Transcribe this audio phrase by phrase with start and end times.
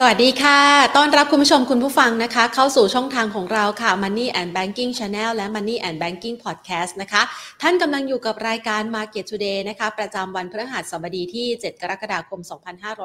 [0.00, 0.58] สวัสดีค่ะ
[0.96, 7.22] ต้อนรับคุณผู้ชมคุณผู้ฟังนะคะ เข้าสู่ช่องทางของเราค่ะ Money and Banking Channel และ Money and Banking Podcast นะคะ
[7.62, 12.40] ท่านกำลังอยู่กับรายการ Market Today นะคะ ประจำวันพฤหัสบดีที่ 7 กรกฎาคม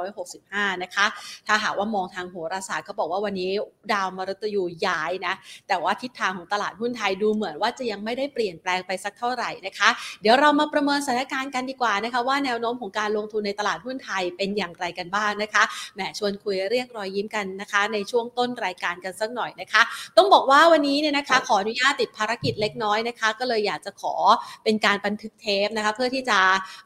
[0.09, 1.05] 2565 นะคะ
[1.47, 3.51] ถ้าหากว่ามองทางโหราศาสตร์ก็บอกว่าวันนี้
[3.93, 5.33] ดาวมฤตยูย้ายนะ
[5.67, 9.89] แต่ว่าทิศทางของตลาดหุ้นไทยดูเหมือนว่าจะยังไม่ได้เปลี่ยนแปลงไปสักเท่าไหร่นะคะ
[10.21, 15.63] เดี๋ยวเรามาประเมินสถานการณ์กันดีกว่านะคะ ว่าแนวโน้มของการลงทุนในตลาดหุ้นไทยเป็นอย่างไรกันบ้างนะคะ
[15.95, 19.81] แหมชวนคุยเรียกรอยยิ้มกันนะคะ ในช่วงต้นรายการกันสักหน่อยนะคะ
[20.17, 24.15] ต้องบอกว่าวันนี้เนี่ยนะคะ ขออนุญาตติดภารกิจเล็กน้อยนะคะ ก็เลยอยากจะขอ
[24.63, 26.39] เป็นการบันทึกเทปนะคะ เพื่อที่จะ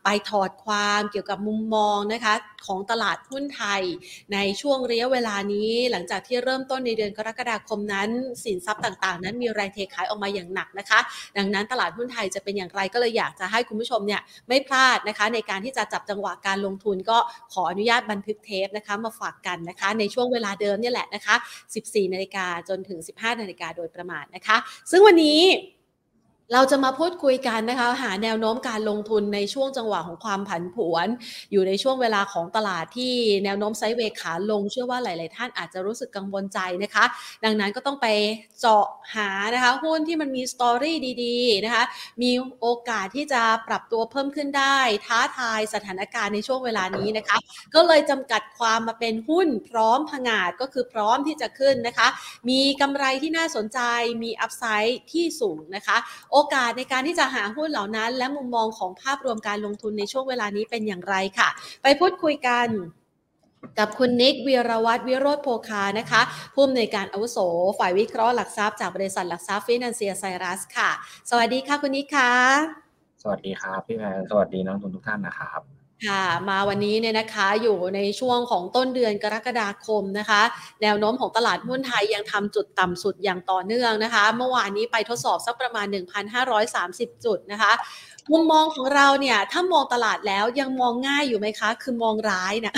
[0.03, 2.33] ไปถอดความเกี่ยวกับมุมมองนะคะ
[2.65, 3.81] ของตลาดหุ้นไทย
[4.33, 8.09] ในช่วงระยะเวลานี้ หลังจากที่เริ่มต้นในเดือนกรกฎาคมนั้น
[8.43, 10.99] สินทรัพย์ต่างๆ นั้นมีแรงเทขายออกมาอย่างหนักนะคะ
[11.37, 17.17] ดังนั้นตลาดหุ้นไทยจะเป็นอย่างไรก็เลยอยากจะให้คุณผู้ชมเนี่ยไม่พลาดนะคะ ในการที่จะจับจังหวะการลงทุนก็
[17.53, 21.35] ขออนุญาตบันทึกเทปนะคะมาฝากกันนะคะในช่วงเวลาเดิมเนี่ยแหละนะคะ
[21.75, 24.57] 14 นาฬิกาจนถึง 15 นาฬิกาโดยประมาณนะคะ
[24.91, 25.39] ซึ่งวันนี้
[26.53, 31.07] เราจะมาพูดคุยกันนะคะ หาแนวโน้มการลงทุนในช่วงจังหวะของความผันผวน
[31.51, 37.05] อยู่ในช่วงเวลาของตลาดที่แนวโน้มไซด์เวขาลง เชื่อว่าหลาย ๆ ท่านอาจจะรู้สึกกังวลใจนะคะ
[37.43, 38.07] ดังนั้นก็ต้องไป
[38.59, 41.83] เจาะหานะคะหุ้นที่มันมีสตอรี่ดีๆนะคะ
[42.21, 47.37] มีโอกาสที่จะปรับตัวเพิ่มขึ้นได้ ท้าทายสถานการณ์ในช่วงเวลานี้นะคะ
[47.75, 52.07] ก็เลยจำกัดความมาเป็นหุ้นพร้อมผงาดก็คือพร้อมที่จะขึ้นนะคะ
[52.49, 53.79] มีกำไรที่น่าสนใจ
[54.23, 55.97] มีอัพไซด์ที่สูงนะคะ
[56.35, 61.49] โอกาสในการที่จะหาหุ้นเหล่านั้น และมุมมองของภาพรวมการลงทุนในช่วงเวลานี้เป็นอย่างไรค่ะ
[61.83, 62.67] ไปพูดคุยกัน
[63.79, 66.21] กับคุณนิกวีรวัตรวิโรธโพคานะคะ
[66.53, 67.37] ผู้อำนวยการอาวุโส
[67.79, 70.89] ฝ่ายวิเคราะห์หลักทรัพย์จากบริษัทหลักทรัพย์ฟินแลนเซียไซรัสค่ะ
[71.29, 72.31] สวัสดีค่ะคุณนิกค่ะ
[73.21, 80.41] สวัสดีครับ พี่แพรสวัสดีน้องทุนทุกท่านนะครับ ค่ะมาวันนี้เนี่ยนะคะอยู่ในช่วงของต้นเดือนกรกฎาคมนะคะ
[80.81, 85.85] แนวโน้มของตลาดหุ้นไทยยังทำจุดต่ำสุดอย่างต่อเนื่องนะคะ เมื่อวานนี้ไปทดสอบสักประมาณ
[86.55, 87.71] 1,530 จุดนะคะ
[88.31, 92.73] มุมมองของเราเนี่ยถ้ามองตลาดแล้วยังมองง่ายอยู่ไหมคะ คือมองร้ายนะ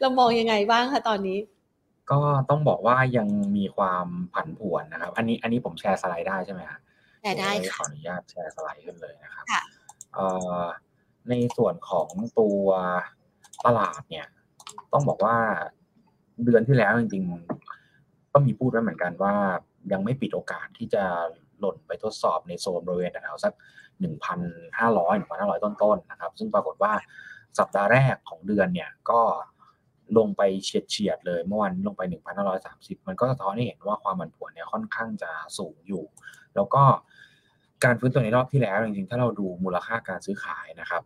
[0.00, 1.38] เรามองยังไงบ้างคะตอนนี้
[2.10, 6.80] ก็ต้องบอกว่ายังมีความผันผวนนะครับ อันนี้อันนี้ผมแชร์สไลด์ได้ใช่ไหมครับ
[7.22, 9.62] แต่ได้ขค่ะออนุญาตแชร์สไลด์ขึ้นเลยนะครับค่ะ
[10.14, 10.26] เอ่
[10.62, 10.64] อ
[11.28, 12.08] ในส่วนของ
[12.38, 12.66] ตัว
[13.66, 14.26] ตลาดเนี่ย
[14.92, 15.36] ต้องบอกว่า
[16.44, 19.34] เดือนที่แล้วจริงๆ ก็มีพูดไว้เหมือนกันว่า
[19.92, 21.04] ยังไม่ปิดโอกาสที่จะ
[21.60, 23.52] หล่นไปทดสอบในโซนบริเวณแถวสัก
[24.00, 26.92] 1,500 1,500 ต้นๆนะครับ ซึ่งปรากฏว่า
[27.58, 29.20] สัปดาห์แรกของเดือนเนี่ยก็
[30.18, 32.02] ลงไปเฉียดๆเลยเมื่อวันลงไป
[32.54, 36.04] 1,530 มันก็สะท้อนให้เห็นว่าความผันผวนเนี่ยค่อนข้างจะสูงอยู่
[36.54, 36.82] แล้วก็
[37.84, 41.02] การฟื้นตัวในรอบที่แล้วจริงๆ ถ้าเราดูมูลค่าการซื้อขายนะครับ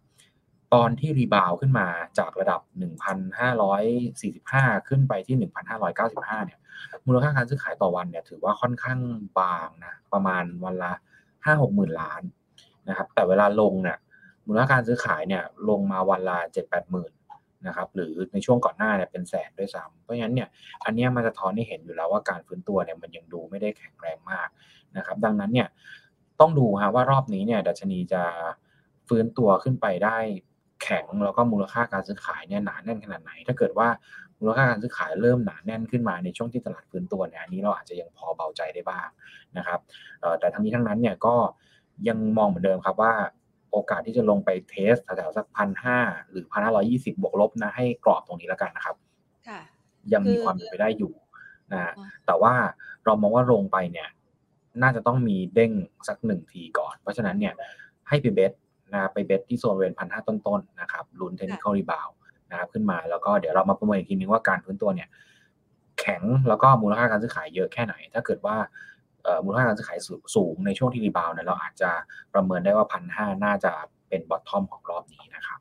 [0.75, 1.87] ตอนที่รีบาวขึ้นมา
[2.19, 2.61] จากระดับ
[3.75, 5.51] 1,545 ขึ้นไปที่
[5.91, 6.59] 1,595 เนี่ย
[7.07, 8.99] มูลค่าการซื้อขายต่อวันเนี่ยถือว่าค่อนข้าง
[9.39, 10.93] บางนะ ประมาณวันละ
[11.35, 12.23] 5-6หมื่นล้าน
[12.89, 13.99] นะครับ แต่เวลาลงเนี่ย
[14.47, 17.13] มูลค่าการซื้อขายเนี่ยลงมาวันละ7-8หมื่น
[17.67, 20.49] นะครับ หรือในช่วงก่อนหน้าเนี่ยเป็นแสนด้วยซ้ำเพราะฉะนั้นเนี่ย
[20.85, 24.49] อันนี้มันจะท้อนให้เห็นอยู่แล้วว่าการฟื้นตัวเนี่ยมันยังดูไม่ได้แข็งแรงมาก
[24.97, 25.69] นะครับ ดังนั้นเนี่ย
[26.41, 28.23] ต้องดูฮะว่ารอบนี้เนี่ยดัชนีจะ
[29.09, 30.17] ฟื้นตัวขึ้นไปได้
[30.83, 33.89] แข็งแล้วก็มูลค่าการซื้อขายเนี่ยหนาแน่นขนาดไหน ถ้าเกิดว่า
[34.41, 39.09] มูลค่าการซื้อขายเริ่มหนาแน่นขึ้นมาในช่วงที่ตลาดฟื้นตัวเนี่ยอันนี้เราอาจจะยังพอเบาใจได้บ้าง
[39.57, 39.81] นะครับ
[40.21, 41.35] เอ่อแต่ทั้งนี้ทั้งนั้นเนี่ยก็
[42.09, 43.13] ยังมองเหมือนเดิมครับว่า
[43.73, 45.99] โอกาสที่จะลงไป test แถวๆสักพันห้า
[46.31, 48.97] หรือพันห้าร้อยี่สิบบวกลบนะให้กรอบตรงนี้แล้วกันนะครับ
[49.49, 49.61] ค่ะ
[50.13, 51.13] ยังมีคือความเป็นไปได้อยู่
[51.73, 52.55] นะฮะอ่าแต่ว่า
[53.05, 54.09] เรามองว่าลงไปเนี่ย
[54.83, 55.73] น่าจะต้องมีเด้ง
[56.09, 57.55] สักหนึ่งทีก่อน เพราะฉะนั้นเนี่ย
[58.09, 58.53] ให้ไป test
[58.93, 62.09] นะไป test ที่โซนเวนพันห้าต้นๆนะครับลุ้น technical rebound
[62.51, 65.09] นะครับขึ้นมาแล้วก็เดี๋ยวเรามาประเมินอีกทีนึงว่าการฟื้นตัวเนี่ย
[66.01, 68.57] แข็งแล้วก็มูลค่าการซื้อขายเยอะแค่ไหน ถ้าเกิดว่า
[69.45, 69.99] มูลค่าการซื้อขาย
[70.35, 71.91] สูงในช่วงที่ rebound เนี่ยเราอาจจะ
[72.35, 73.73] ประเมินได้ว่าพันห้าน่าจะ
[74.09, 75.61] เป็น bottom ของรอบนี้นะครับ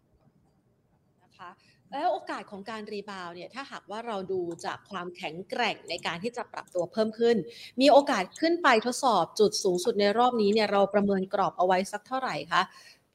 [1.94, 7.38] แล้วโอกาสของการ rebound เนี่ยถ้าหากว่าเราดูจากความแข็งแกร่งในการที่จะปรับตัวเพิ่มขึ้น
[7.82, 12.62] มีโอกาสขึ้นไปทดสอบจุดสูงสุดในรอบนี้เนี่ยเราประเมินกรอบเอาไว้สักเท่าไหร่คะ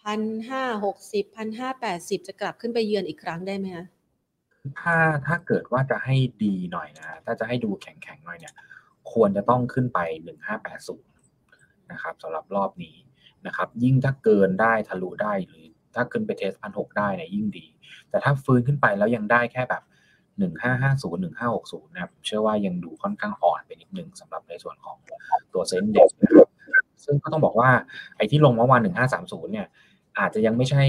[0.02, 3.86] พันห้าหกสิบพันห้าแปดสิบจะกลับขึ้นไปเยือนอีกครั้งได้ไหมคะ
[4.80, 8.54] ถ้าถ้าเกิดว่าจะให้ดีหน่อยนะ ถ้าจะให้ดูแข็งๆหน่อยเนี่ย
[9.12, 10.96] ควรจะต้องขึ้นไปหนึ่งห้าแปดศู
[11.92, 12.96] นะครับสำหรับรอบนี้
[13.46, 15.64] นะครับ ยิ่งถ้าเกินได้ทะลุได้หรือ
[15.94, 17.66] ถ้าขึ้นไปเทสพันหกได้เนี่ยยิ่งดี
[18.10, 19.82] แต่ถ้าฟื้นขึ้นไปแล้วยังได้แค่แบบ
[20.38, 21.12] 1550
[21.48, 24.96] 1560นะครับเชื่อว่ายังดูค่อนข้างอ่อนไปนิดนึงสำหรับในส่วนของ
[25.52, 26.48] ตัวเซ็นเด็กนะครับ
[27.04, 27.70] ซึ่งก็ต้องบอกว่า
[28.16, 28.80] ไอ้ที่ลงเมื่อวาน
[29.12, 29.66] 1530เนี่ย
[30.18, 30.82] อาจจะยังไม่ใช่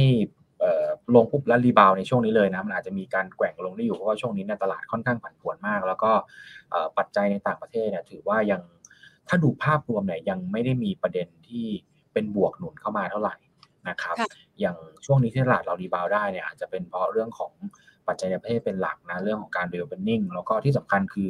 [1.15, 6.11] ลงปุ๊บแล้ว rebound ในช่วงนี้เลยนะมันอาจจะมีการแกว่งลงได้อยู่เพราะว่าช่วงนี้เนี่ยตลาดค่อนข้างผันผวนมาก แล้วก็
[6.97, 8.61] ปัจจัยในต่างประเทศเนี่ยถือว่ายัง
[9.27, 11.65] ถ้าดูภาพรวมเนี่ยยังไม่ได้มีประเด็นที่
[12.13, 13.35] เป็นบวกหนุนเข้ามาเท่าไหร่
[13.89, 14.15] นะครับ
[14.59, 17.51] อย่างช่วงนี้ที่ตลาดเรา rebound ได้เนี่ยอาจจะเป็นเพราะเรื่องของ
[18.07, 21.27] ปัจจัยในประเทศเป็นหลักนะเรื่องของการ reopening แล้วก็ที่สำคัญคือ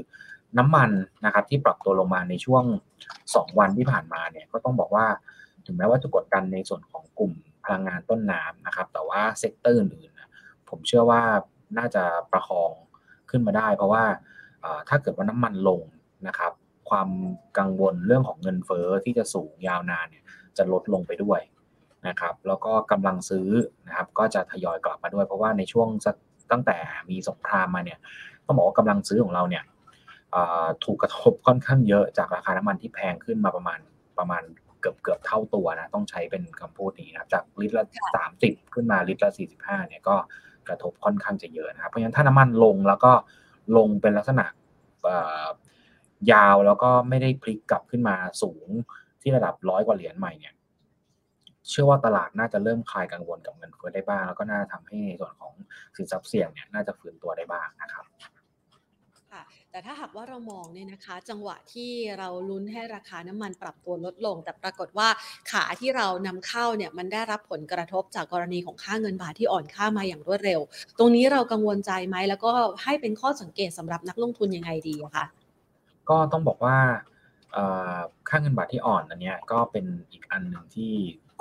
[0.57, 0.89] น้ำมัน
[1.25, 2.63] นะครับที่ปรับตัวลงมาในช่วง
[3.13, 5.05] 2 วันที่ผ่านมาเนี่ยก็ต้องบอกว่า
[5.65, 7.31] ถึงแม้ว่าจะกดดันในส่วนของกลุ่ม
[7.65, 11.21] พลังงานต้นน้ำนะครับ แต่ว่า sector อื่นๆผมเชื่อว่า
[11.77, 12.71] น่าจะประคอง
[13.29, 14.03] ขึ้นมาได้ เพราะว่า
[14.89, 15.81] ถ้าเกิดว่าน้ำมันลง
[16.27, 16.51] นะครับ
[16.89, 17.09] ความ
[17.57, 20.23] กังวลเรื่องของเงินเฟ้อที่จะสูงยาวนานเนี่ย
[20.57, 21.39] จะลดลงไปด้วย
[22.07, 23.47] นะครับแล้วก็กำลังซื้อ
[23.87, 25.87] นะครับก็จะทยอยกลับมาด้วย เพราะว่าในช่วง
[26.51, 26.77] ตั้งแต่
[27.09, 27.99] มีสงครามมาเนี่ย
[28.45, 29.63] ต้องบอกว่ากำลังซื้อของเราเนี่ย
[30.83, 33.79] ถูกกระทบค่อนข้างเยอะจากราคาน้ำมันที่แพงขึ้นมาประมาณ
[34.19, 34.43] ประมาณ
[34.81, 37.85] เกือบเกือบเท่าตัวนะต้องใช้เป็นคำพูดนี้นะครับจากลิตรละ
[38.15, 40.15] สามสิบขึ้นมาลิตรละสี่สิบห้าเนี่ยก็
[40.67, 43.11] กระทบค่อนข้างจะเยอะนะครับเพราะฉะนั้นถ้าน้ำมันลงแล้วก็
[43.77, 44.45] ลงเป็นลักษณะ
[46.31, 48.67] ยาวแล้วก็ไม่ได้พลิกกลับขึ้นมาสูง
[49.21, 50.53] ที่ระดับร้อยกว่าเหรียญใหม่เนี่ย
[51.69, 55.53] เชื่อว่าตลาดน่าจะเริ่มคลายกังวลกับเงินเฟ้อได้บ้าง แล้วก็น่าทำให้ในส่วนของ
[55.95, 58.05] สินทรัพย์เสี่ยงเนี่ยน่าจะฟื้นตัวได้บ้างนะครับ
[59.71, 65.07] แต่ถ้าหากว่าเรามองเนี่ยนะคะ จังหวะที่เราลุ้นให้ราคาน้ำมันปรับตัวลดลง แต่ปรากฏว่า
[65.51, 70.59] ขาที่เรานำเข้าเนี่ยมันได้รับผลกระทบจากกรณีของค่าเงินบาทที่อ่อนค่ามาอย่างรวดเร็ว
[70.97, 72.51] ตรงนี้เรากังวลใจไหมแล้วก็
[72.83, 75.25] ให้เป็นข้อสังเกตสำหรับนักลงทุนยังไงดีคะ
[76.09, 76.77] ก็ต้องบอกว่า
[78.29, 80.93] ค่าเงินบาทที่อ่อนอันนี้ก็เป็นอีกอันหนึ่งที่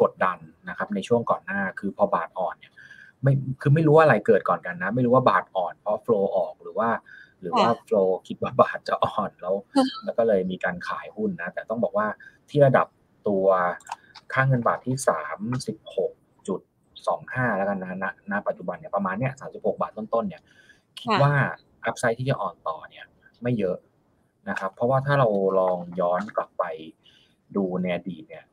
[0.02, 2.72] กดดันนะครับในช่วงก่อนหน้าคือพอบาทอ่อนเนี่ย
[3.22, 6.88] ไม่คือไม่รู้ว่าอะไรเกิดก่อนกันนะ ไม่รู้ว่าบาทอ่อนเพราะโฟล์ออกหรือว่า
[7.40, 7.96] หรือว่าโฟล
[8.28, 9.54] คิดว่าบาทจะอ่อนแล้ว
[10.04, 12.06] แล้วก็เลยมีการขายหุ้นนะ แต่ต้องบอกว่า
[12.50, 12.86] ที่ระดับ
[13.28, 13.46] ตัว
[14.32, 16.12] ค่างเงินบาทที่สามสิบหก
[16.48, 16.60] จุด
[17.06, 20.42] สองห้าแล้วกันนะณณปัจจุบันเนี่ยประมาณเนี้ยสามสิบหกบาทต้นๆเนี่ย
[21.00, 21.32] คิดว่า
[21.84, 23.04] อัพไซด์ที่จะอ่อนต่อเนี่ย
[23.42, 23.76] ไม่เยอะ
[24.48, 25.28] นะครับ เพราะว่าถ้าเรา
[25.60, 26.64] ลองย้อนกลับไป
[27.56, 28.44] ดูในอดีตเนี่ย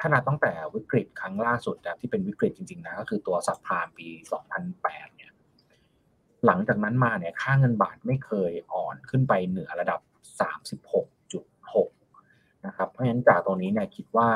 [0.00, 4.08] ถ้านับตั้งแต่วิกฤตครั้งล่าสุดที่เป็นวิกฤตจริงๆนะก็คือตัวสับพามปี
[4.62, 5.32] 2008 เนี่ย
[6.46, 10.00] หลังจากนั้นมาเนี่ยค่าเงินบาทไม่เคยอ่อนขึ้นไปเหนือระดับ
[11.32, 14.28] 36.6 นะครับ เพราะฉะนั้นจากตรงนี้เนี่ยคิดว่า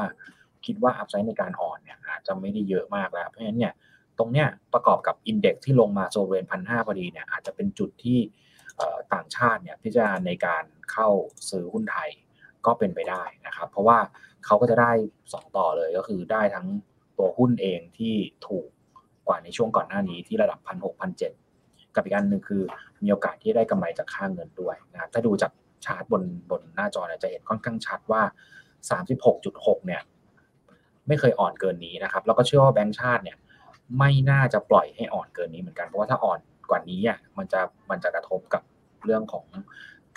[0.67, 3.73] คิดว่าอัพไซด์ในการอ่อนเนี่ยอาจจะไม่ได้เยอะมากแล้ว เพราะฉะนั้นเนี่ย
[4.19, 8.19] ตรงเนี้ยประกอบกับอินเด็กซ์ที่ลงมาโซเวนพันห้าพอดีเนี่ยอาจจะเป็นจุดที่
[9.15, 11.09] ต่างชาติเนี่ยพิจารณาในการเข้า
[11.51, 12.11] ซื้อหุ้นไทย
[12.67, 13.99] ก็เป็นไปได้นะครับ เพราะว่า
[14.47, 14.93] เขาก็จะได้
[15.25, 16.67] 2 ต่อเลยก็คือได้ทั้ง
[17.19, 18.15] ตัวหุ้นเองที่
[18.47, 18.69] ถูก
[19.27, 21.33] กว่าในช่วงก่อนหน้านี้ที่ระดับพันหกพันเจ็ด
[21.95, 22.63] กับอีกอันหนึ่งคือ
[23.03, 25.53] มีโอกาสที่ได้กำไรจากค่าเงินด้วยนะครับถ้าดูจาก
[25.85, 28.23] ชาร์ตบนบนหน้าจอเนี่ยจะเห็นค่อนข้างชัดว่า
[28.85, 30.03] 36.6 เนี่ย
[31.09, 33.37] ไม่เคยอ่อนเกินนี้นะครับ แล้วก็เชื่อว่าแบงก์ชาติเนี่ย
[33.99, 36.39] ไม่น่าจะปล่อยให้อ่อนเกินนี้เหมือนกันเพราะว่าถ้าอ่อน
[36.71, 37.61] กว่านี้อะมันจะ
[37.91, 38.63] มันจะกระทบกับ
[39.05, 39.45] เรื่องของ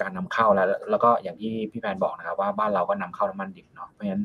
[0.02, 4.24] การนำเข้าแล้ว แล้วก็อย่างที่พี่แพนบอกนะครับว่าบ้านเราก็นำเข้าน้ำมันดิบเนาะเพราะฉะนั้น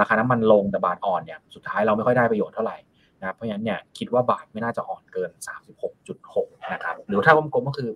[0.00, 2.76] ราคาน้ำมันลงแต่บาทอ่อนเนี่ยสุดท้ายเราไม่ค่อยได้ประโยชน์เท่าไหร่
[3.20, 5.30] นะเพราะฉะนั้นเนี่ยคิดว่าบาทไม่น่าจะอ่อนเกิน
[5.96, 7.90] 36.6 นะครับ หรือถ้าวงกลมก็คือ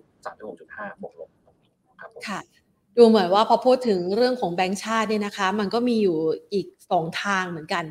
[0.49, 1.71] 36.5 บวกลบตรงนี้
[2.01, 2.39] ครับค่ะ
[2.99, 6.17] ดูเหมือนว่าพอพูดถึงเรื่องของแบงก์ชาติเนี่ยนะคะ มันก็มีอยู่
[6.53, 7.83] อีกสองทางเหมือนกัน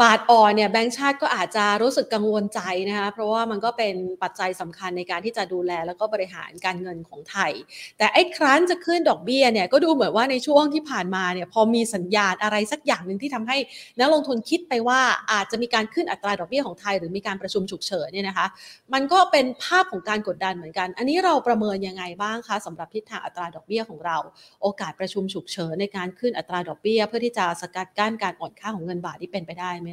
[0.00, 7.52] บาทอ่อนเนี่ยแบงก์ชาติก็อาจจะรู้สึกกังวลใจนะคะเพราะว่ามันก็เป็นปัจจัยสำคัญในการที่จะดูแลแล้วก็บริหารการเงินของไทย
[7.98, 13.56] แต่ไอ้ครั้นจะขึ้นดอกเบี้ยเนี่ยก็ดูเหมือนว่าในช่วงที่ผ่านมาเนี่ยพอมีสัญญาณอะไรสักอย่างหนึ่งที่ทำให้
[13.98, 15.00] นักลงทุนคิดไปว่า
[15.32, 18.46] อาจจะมีการขึ้นอัตราดอกเบี้ยของไทย หรือมีการประชุมฉุกเฉินเนี่ยนะคะ
[18.92, 24.16] มันก็เป็นภาพของการกดดันเหมือนกัน อันนี้เราประเมินยังไงบ้างคะสำหรับทิศทางอัตราดอกเบี้ยของเรา
[24.60, 29.88] โอกาสประชุมฉุกเฉินในการขึ้นอัตราดอกเบี้ย เพื่อที่จะสกัดกั้นการอ่อนค่าของเงินบาทที่เป็นไปได้ไหม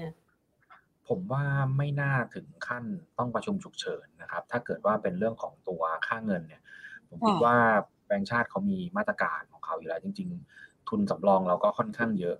[1.07, 1.43] ผมว่า
[1.77, 2.83] ไม่น่าถึงขั้น
[3.17, 6.61] ต้องประชุมฉุกเฉินนะครับ ถ้าเกิดว่าเป็นเรื่องของตัวค่าเงินเนี่ย
[7.07, 7.55] ผมคิดว่า
[8.07, 12.37] แบงก์ชาติเขามีมาตรการของเขาอยู่แล้วจริง ๆ ทุนสำรองเราก็ค่อนข้างเยอะ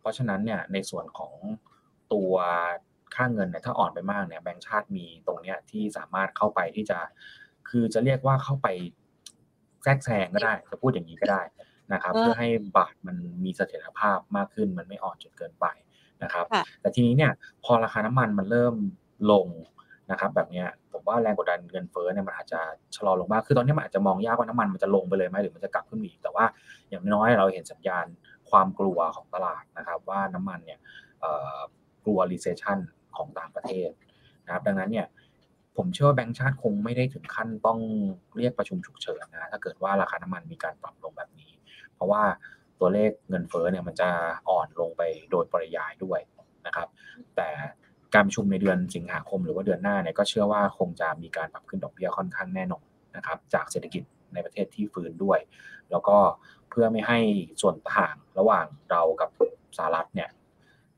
[0.00, 1.34] เพราะฉะนั้นเนี่ยในส่วนของ
[2.12, 2.32] ตัว
[3.14, 6.98] ค่าเงินเนี่ยถ้าอ่อนไปมากเนี่ยแบงก์ชาติมีตรงเนี้ยที่สามารถเข้าไปที่จะ
[7.68, 8.68] คือจะเรียกว่าเข้าไป
[9.82, 11.42] แทรกแซงก็ได้จะพูดอย่างนี้ก็ได้
[11.92, 15.66] นะครับ เพื่อให้บาทมันมีเสถียรภาพมากขึ้นมันไม่อ่อนจนเกินไป
[16.22, 16.44] นะครับ
[16.80, 17.32] แต่ทีนี้เนี่ย
[17.64, 18.74] พอราคาน้ำมันมันเริ่ม
[19.32, 19.46] ลง
[20.10, 22.60] นะครับแบบนี้ผมว่าแรงกดดันเงินเฟ้อเนี่ยมันอาจจะ
[22.96, 26.44] ชะลอลงมากคือตอนนี้มันอาจจะมองยากว่าน้ำมันมันจะลงไปเลยไหมหรือมันจะกลับขึ้นอีกแต่ว่า
[26.88, 28.06] อย่างน้อยเราเห็นสัญญาณ
[28.50, 30.78] ความกลัวของตลาดนะครับ ว่าน้ำมันเนี่ย
[32.04, 32.78] กลัว recession
[33.16, 33.90] ของต่างประเทศ
[34.44, 35.06] นะครับดังนั้นเนี่ย
[35.76, 37.78] ผมเชื่อว่าแบงก์ชาติคงไม่ได้ถึงขั้นต้อง
[38.36, 41.52] เรียกประชุมฉุกเฉินนะถ้าเกิดว่าราคาน้ำมันมีการปรับลงแบบนี้
[41.94, 42.22] เพราะว่า
[42.80, 44.08] ตัวเลขเงินเฟ้อเนี่ยมันจะ
[44.48, 46.20] อ่อนลงไปโดยปริยายด้วย
[46.66, 46.88] นะครับ
[47.36, 47.48] แต่
[48.14, 52.84] การประชุมในเดือนสิงหาคมหรือว่าเดือนหน้าเนี่ยก็เชื่อว่าคงจะมีการปรับขึ้นดอกเบี้ยค่อนข้างแน่นอน
[53.16, 54.02] นะครับ จากเศรษฐกิจ
[54.34, 55.38] ในประเทศที่ฟื้นด้วย
[55.90, 56.16] แล้วก็
[56.70, 57.18] เพื่อไม่ให้
[57.62, 59.30] ส่วนต่างระหว่างเรากับ
[59.76, 60.30] สหรัฐเนี่ย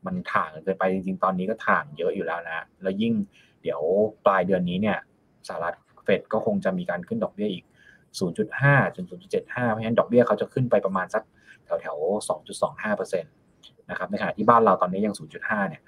[0.06, 3.14] มันถ่างเกินไปจริงๆ ตอนนี้ก็ถ่างเยอะอยู่แล้วนะ แล้วยิ่ง
[3.62, 3.80] เดี๋ยว
[4.26, 4.98] ปลายเดือนนี้เนี่ย
[5.48, 7.64] สหรัฐเฟดก็คงจะมีการขึ้นดอกเบี้ยอีก
[8.30, 11.22] 0.5จน0.75 เพราะฉะนั้นดอกเบี้ยเขาจะขึ้นไปประมาณสัก
[11.64, 11.96] แถวแถว
[12.58, 15.82] 2.25%นะครับในขณะที่บ้านเราตอนนี้ยัง 0.5 เนี่ย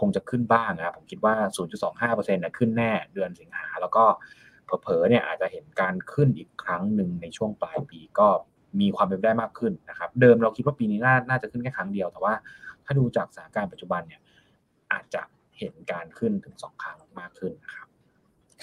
[0.00, 1.34] คงจะขึ้นบ้างนะครับผมคิดว่า
[1.88, 4.04] 0.25%เนี่ยขึ้นแน่เดือนสิงหา แล้วก็
[4.82, 8.28] เผลอๆเนี่ยอาจจะเห็นการขึ้นอีกครั้งหนึ่งในช่วงปลายปีก็
[8.80, 10.98] มีความเป็นไปได้มากขึ้นนะครับ เดิมเราคิดว่าปีนี้
[11.30, 12.34] น่าจะขึ้นแค่ครั้งเดียว แต่ว่า
[12.84, 14.20] ถ้าดูจากสถานการณ์ปัจจุบันเนี่ย
[14.92, 15.22] อาจจะ
[15.60, 17.88] เห็นการขึ้นถึงสองครั้งมากขึ้นนะครับ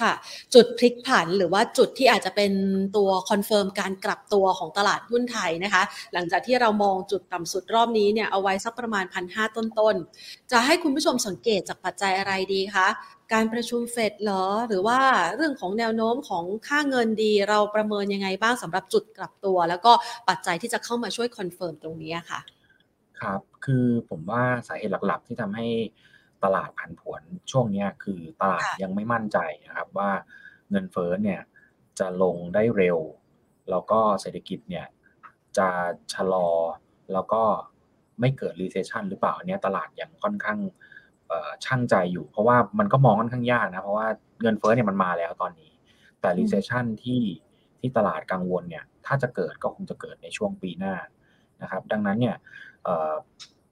[0.01, 0.13] ค่ะ
[0.54, 2.51] จุดพลิกผันหรือว่าจุดที่อาจจะเป็น
[2.98, 12.88] ตัว confirm การกลับตัวของตลาดหุ้นไทยนะคะ หลังจากที่เรามองจุดต่ำสุดรอบนี้เนี่ยเอาไว้สักประมาณพันห้าต้นๆ จะให้คุณผู้ชมสังเกตจากปัจจัยอะไรดีคะ
[13.34, 15.00] การประชุมเฟดเหรอ หรือว่า
[15.36, 19.92] เรื่องของแนวโน้มของค่าเงินดีเราประเมินยังไงบ้างสำหรับจุดกลับตัว แล้วก็
[20.30, 22.39] ปัจจัยที่จะเข้ามาช่วย confirm ตรงนี้ค่ะ
[23.20, 25.68] ครับ คือผมว่าสาเหตุหลักๆที่ทำให้
[26.44, 30.12] ตลาดผันผวนช่วงนี้คือตลาดค่ะยังไม่มั่นใจนะครับว่า
[30.70, 31.41] เงินเฟ้อเนี่ย
[32.00, 33.00] จะลงได้เร็ว
[33.70, 34.86] แล้วก็เศรษฐกิจเนี่ย
[35.58, 35.70] จะ
[36.13, 36.50] ชะลอ
[37.13, 37.44] แล้วก็
[38.20, 40.60] ไม่เกิด recession หรือเปล่าอันเนี้ยตลาดยังค่อนข้าง
[41.27, 44.08] เอ่อชั่งใจอยู่ เพราะว่ามันก็มองค่อนข้างยากนะเพราะว่า
[44.41, 45.72] เงินเฟ้อเนี่ยมันมาแล้วตอนนี้
[46.22, 47.22] แต่ recession ที่
[47.79, 50.96] ที่ตลาดกังวลเนี่ยถ้าจะเกิดก็คงจะเกิดในช่วงปีหน้า
[51.62, 52.36] นะครับ ดังนั้นเนี่ย
[52.84, 53.13] เอ่อ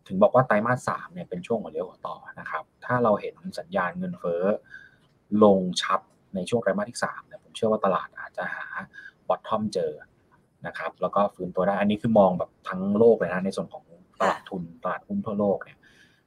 [0.08, 4.44] ถึงบอกว่าไตรมาสสามเนี่ยเป็นช่วงหัวเลี้ยวหัวต่อนะครับ ถ้าเราเห็นสัญญาณเงินเฟ้อ
[5.44, 6.00] ลงชัด
[6.36, 8.66] ในช่วงไตรมาสที่สามเนี่ยผมเชื่อว่าตลาดอาจจะหา
[9.28, 9.92] บอททอมเจอ
[10.68, 13.84] นะครับ แล้วก็ฟื้นตัวได้ อันนี้คือมองแบบทั้งโลกเลยนะในส่วนของ
[14.20, 15.78] ตลาดทุนตลาดหุ้นทั่วโลกเนี่ย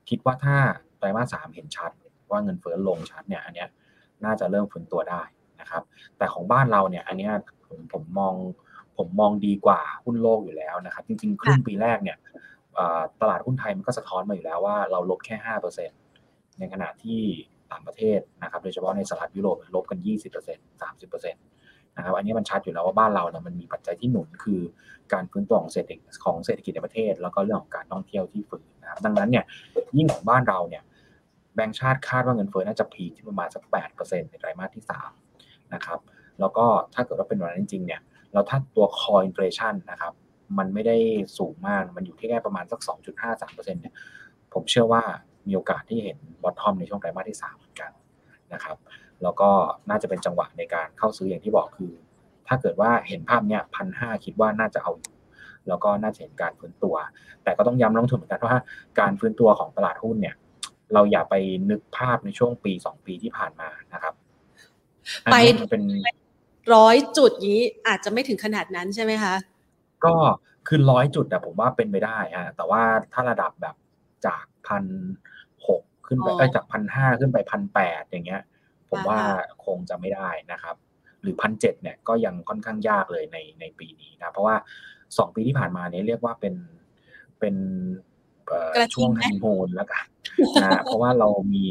[0.09, 0.57] คิดว่าถ้า
[0.99, 1.91] ไตรมาสสามเห็นชัด
[2.31, 3.69] ว่าเงินเฟ้อลงชัดเนี่ย อันเนี้ย
[4.25, 5.23] น่าจะเริ่มฟื้นตัวได้
[5.61, 5.83] นะครับ
[6.19, 7.33] แต่ของบ้านเราเนี่ย อันเนี้ย
[7.67, 8.35] ผมผมมอง
[8.97, 12.19] ผมมองดีกว่าหุ้นโลกอยู่แล้วนะครับ จริงๆ ครึ่งปีแรกเนี่ย
[13.21, 15.91] ตลาดหุ้นไทยมันก็สะท้อนมาอยู่แล้วว่าเราลบแค่ห้าเปอร์เซ็น
[16.59, 17.21] ในขณะที่
[17.73, 21.39] ต่างประเทศนะครับโดยเฉพาะในสหรัฐยุโรปลบกันยี่สิบเปอร์เซ็นสามสิบเปอร์เซ็นต
[21.97, 24.61] นะครับอันนี้มันชัดอยู่แล้วว่าบ้านเราเนี่ยมันมีปัจจัยที่หนุนคือ
[25.13, 29.45] การฟื้นตัวของเศรษฐกิจของเศรษฐกิจในประเทศ แล้วก็เรื่องของการท่องเที่ยวที่ฟื้นนะครับดังนั้นเนี่ย
[29.97, 30.83] ยิ่งของบ้านเราเนี่ย
[31.55, 35.11] แบงก์ชาติคาดว่าเงินเฟ้อน่าจะพีคที่ประมาณสักแปดเปอร์เซ็นในไตรมาสที่สาม
[35.75, 35.99] นะครับ
[36.41, 38.01] แล้วก็ถ้าเกิดว่าเป็นวันนั้นจริงๆเนี่ย
[38.33, 40.13] แล้วถ้าตัว core inflation นะครับ
[40.59, 40.97] มันไม่ได้
[41.38, 42.81] สูงมาก มันอยู่ที่แค่ประมาณสัก
[43.26, 43.95] 2.53%เนี่ย
[44.55, 45.02] ผมเชื่อว่า
[45.47, 47.90] มีโอกาสที่เห็น bottom ในช่วงไตรมาสที่ 3 เหมือนกัน
[48.52, 48.76] นะครับ
[49.23, 49.50] แล้วก็
[49.90, 51.93] น่าจะเป็นจังหวะในการเข้าซื้ออย่างที่บอกคือ
[52.49, 55.14] ถ้าเกิดว่าเห็นภาพเนี้ยพันห้าคิดว่าน่าจะเอาอยู่
[55.69, 56.95] แล้วก็น่าจะเห็นการฟื้นตัว
[57.43, 58.57] แต่ก็ต้องย้ำนักลงทุนเหมือนกันว่า
[59.00, 60.35] การฟื้นตัวของตลาดหุ้นเนี่ย
[60.95, 61.35] เราอย่าไป
[61.71, 64.14] นึกภาพในช่วงปีสองปีที่ผ่านมานะครับ
[65.25, 65.83] อันไปนี้มันเป็น
[66.75, 69.35] ร้อยจุดนี้อาจจะไม่ถึงขนาดนั้นใช่ไหมคะ
[70.05, 70.14] ก็
[70.69, 73.76] คือร้อยจุดอะผมว่าเป็นไปได้ฮะแต่ว่าถ้าระดับแบบ
[74.26, 74.85] จากพัน
[75.67, 78.43] หกขึ้นไปอ๋อเอ้ยจากพันห้าขึ้นไปพันแปดอย่างเงี้ย
[78.90, 80.76] ผมอ่าว่าฮะคงจะไม่ได้นะครับ
[81.23, 84.57] หรือพันเจ็ดเนี่ยก็ยังค่อนข้างยากเลยในในปีนี้นะ เพราะว่า
[85.19, 86.55] สองปีที่ผ่านมาเนี่ยเรียกว่าเป็น
[87.40, 87.57] เป็น
[88.47, 90.05] เอ่อกระทิงช่วงไหมฮันนีมูนแล้วกัน
[90.62, 91.67] นะเพราะว่าเรามี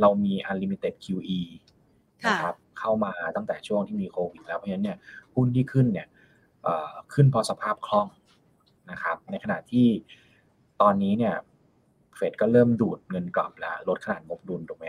[0.00, 1.40] เรามี unlimited QE
[2.24, 4.98] ค่ะนะครับเข้ามาตั้งแต่ช่วงที่มีโควิดแล้วเพราะฉะนั้นเนี่ย
[5.34, 6.18] หุ้นที่ขึ้นเนี่ยเอ่อ
[7.12, 8.06] ขึ้นพราะสภาพคล่อง
[8.90, 9.86] นะครับ ในขณะที่
[10.80, 11.34] ตอนนี้เนี่ย
[12.16, 14.86] เฟดก็เริ่มดูดเงินกลับแล้วลดขนาดงบดุลถูกไหม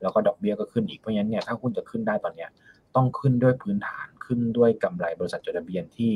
[0.00, 2.50] แล้วก็ดอกเบี้ยก็ขึ้นอีกเพราะฉะนั้นเนี่ยถ้าหุ้นจะขึ้นได้ตอนเนี้ย
[2.96, 6.12] ต้องขึ้นด้วยพื้นฐานขึ้นด้วยกำไรบริษัทจดทะเบียนที่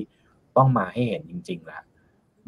[0.56, 1.82] ต้องมาให้เห็นจริงๆแล้ว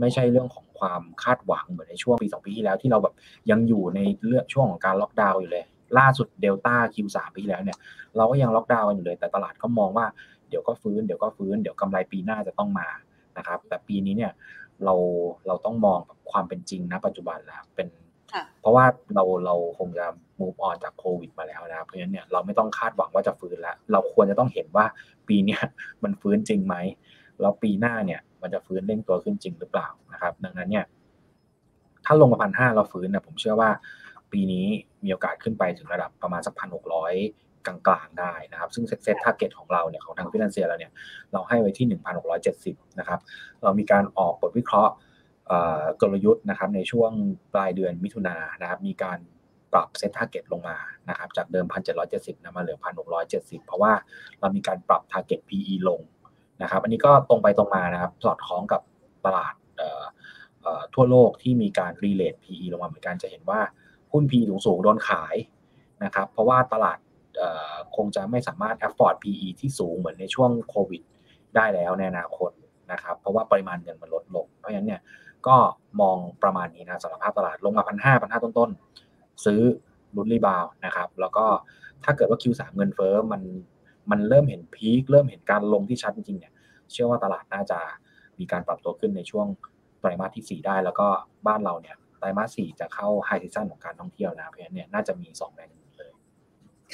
[0.01, 3.15] ไม่ใช่เรื่องของความคาดหวังเหมือนในช่วงปีสองปีที่แล้วที่เราแบบ
[3.51, 5.65] ยังอยู่ในเรื่องช่วงของการล็อกดาวน์อยู่เลย
[5.99, 7.79] ล่าสุดเดลต้า Q3 ปีที่แล้วเนี่ย
[8.17, 10.07] เราก็ยังล็อกดาวน์กันอยู่เลย แต่ตลาดก็มองว่า
[10.55, 12.89] ดี๋ยวก็ฟื้นเดี๋ยวก็ฟื้นเดี๋ยวกำไรปีหน้าจะต้องมา
[13.39, 14.33] นะครับ แต่ปีนี้เนี่ย
[14.85, 14.95] เรา
[15.47, 17.89] เราต้องมองแบบความเป็นจริงนะปัจจุบันแล้วเป็น
[18.33, 18.85] ค่ะเพราะว่า
[19.15, 20.07] เราเราคงจะ
[20.41, 24.87] move on จากโควิดมาแล้วนะครับเพราะฉะนั้นเนี่ยเราไม่ต้องคาดหวังว่าจะฟื้นแล้วเราควรจะต้องเห็นว่า
[25.29, 25.61] ปีเนี้ย
[26.05, 26.77] มันฟื้นจริงไหม
[27.41, 30.85] แล้วปีหน้าเนี่ย มันจะฟื้นเร่งตัวขึ้นจริงหรือเปล่านะครับ ดังนั้นเนี่ย
[32.05, 33.71] ถ้าลงมาพันห้าเราฟื้นเนี่ยผมเชื่อว่า
[34.33, 34.67] ปีนี้
[35.05, 37.13] มีโอกาสขึ้นไปถึงระดับประมาณสักพันหกร้อย
[37.67, 40.93] กลางๆได้นะครับ ซึ่ง SET SET target ของเราเนี่ยของทางฟินันเซียเราเนี่ย
[41.33, 42.01] เราให้ไว้ที่
[42.43, 43.21] 1,670 นะครับ
[43.63, 44.95] เรามีการออกบทวิเคราะห์
[46.01, 47.11] กลยุทธ์นะครับในช่วง
[47.55, 49.19] ปลายเดือนมิถุนายนนะครับ มีการ
[49.73, 50.77] ปรับ SET target ลงมา
[51.09, 51.67] นะครับจากเดิม
[52.05, 52.79] 1,770นะมาเหลือ
[53.23, 53.93] 1,670 เพราะว่า
[54.41, 56.01] เรามีการปรับทาร์เก็ต PE ลง
[56.63, 58.81] นะครับ อันนี้ก็ตรงไปตรงมานะครับสอดคล้องกับ
[59.27, 59.55] ตลาด
[60.95, 63.61] ทั่วโลกที่มีการรีเลท PE ลงมาเหมือนกันจะเห็นว่า
[64.13, 65.37] หุ้น PE สูงๆโดนขาย
[66.05, 66.99] นะครับ เพราะว่าตลาด
[67.97, 71.03] คงจะไม่สามารถ afford PE ที่สูงเหมือนในช่วงโควิด
[71.57, 72.51] ได้แล้วในอนาคต
[72.93, 75.01] นะครับเพราะว่าปริมาณเงินมันลดลง เพราะฉะนั้นเนี่ย
[75.47, 75.57] ก็
[76.01, 79.61] มองประมาณนี้นะสำหรับภาพตลาดลงมาพันห้าพันห้าต้นๆ ซื้อ
[80.17, 81.45] ลุ้น rebound นะครับ แล้วก็
[82.05, 83.43] ถ้าเกิดว่า Q3 เงินเฟ้อมัน
[84.11, 86.53] มันเริ่มเห็น peak เริ่มเห็นการลงที่ชัดจริงๆเนี่ย
[86.93, 87.79] เชื่อว่าตลาดน่าจะ
[88.39, 89.47] มีการปรับตัวขึ้นในช่วง
[90.01, 91.07] ไตรมาสที่ 4 ได้ แล้วก็
[91.47, 95.71] บ้านเราเนี่ยไตรมาส 4 จะเข้า high season ของการท่องเที่ยวนะเพราะฉะนั้นเนี่ยน่าจะมี2แรง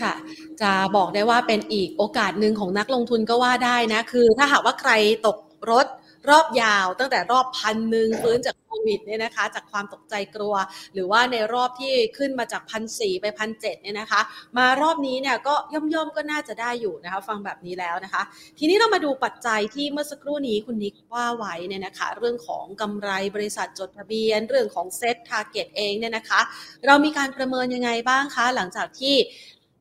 [0.03, 0.15] ค่ะ
[0.63, 4.93] จะบอกได้ว่าเป็นอีกโอกาสหนึ่งของนักลงทุนก็ว่าได้นะ คือ ถ้าหากว่าใคร
[5.27, 5.39] ตก
[5.71, 5.87] รถ
[6.31, 10.55] รอบยาวตั้งแต่รอบพันหนึ่งฟื้นจากโควิดเนี่ยนะคะ จากความตกใจกลัว
[10.95, 14.21] หรือว่าในรอบที่ขึ้นมาจากพันสี่ไปพันเจ็ดเนี่ยนะคะ
[14.59, 18.23] มารอบนี้เนี่ยก็ย่อมๆก็น่าจะได้อยู่นะคะ ฟังแบบนี้แล้วนะคะ
[18.59, 26.41] ทีนี้เรามาดูปัจจัยที่เมื่อสักครู่นี้คุณนิกว่าไว้เนี่ยนะคะ เรื่องของกำไรบริษัทจดทะเบียน เรื่องของเซ็ตทาร์เก็ตเองเนี่ยนะคะ
[26.87, 29.17] เรามีการประเมินยังไงบ้างคะ หลังจากที่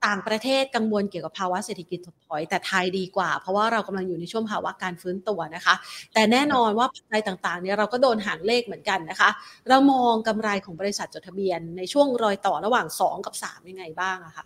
[0.05, 5.75] ต่างประเทศกังวลเกี่ยวกับภาวะเศรษฐกิจถดถอย แต่ไทยดีกว่า เพราะว่าเรากำลังอยู่ในช่วงภาวะการฟื้นตัวนะคะ
[6.13, 9.29] แต่แน่นอนว่าปัจจัยต่างๆเนี่ยเราก็โดนหางเลขเหมือนกันนะคะ
[9.69, 14.45] เรามองกำไรของบริษัทจดทะเบียน ในช่วงรอยต่อระหว่าง 2 กับ 3 ยังไงบ้างอะคะ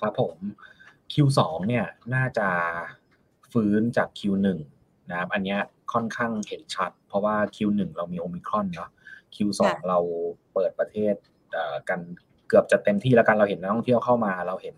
[0.00, 0.36] ครับผม
[1.12, 2.48] Q2 เนี่ยน่าจะ
[3.52, 4.46] ฟื้นจาก Q1
[5.10, 5.56] นะครับอันนี้
[5.92, 8.90] ค่อนข้างเห็นชัด เพราะว่า Q1 เรามีโอมิครอนเนาะ
[9.34, 9.98] Q2 เรา
[10.54, 11.14] เปิดประเทศ
[11.88, 12.00] กัน
[12.50, 14.76] เกือบจะเต็มที่แล้วกันเราเห็นนักท่องเที่ยวเข้ามา เราเห็น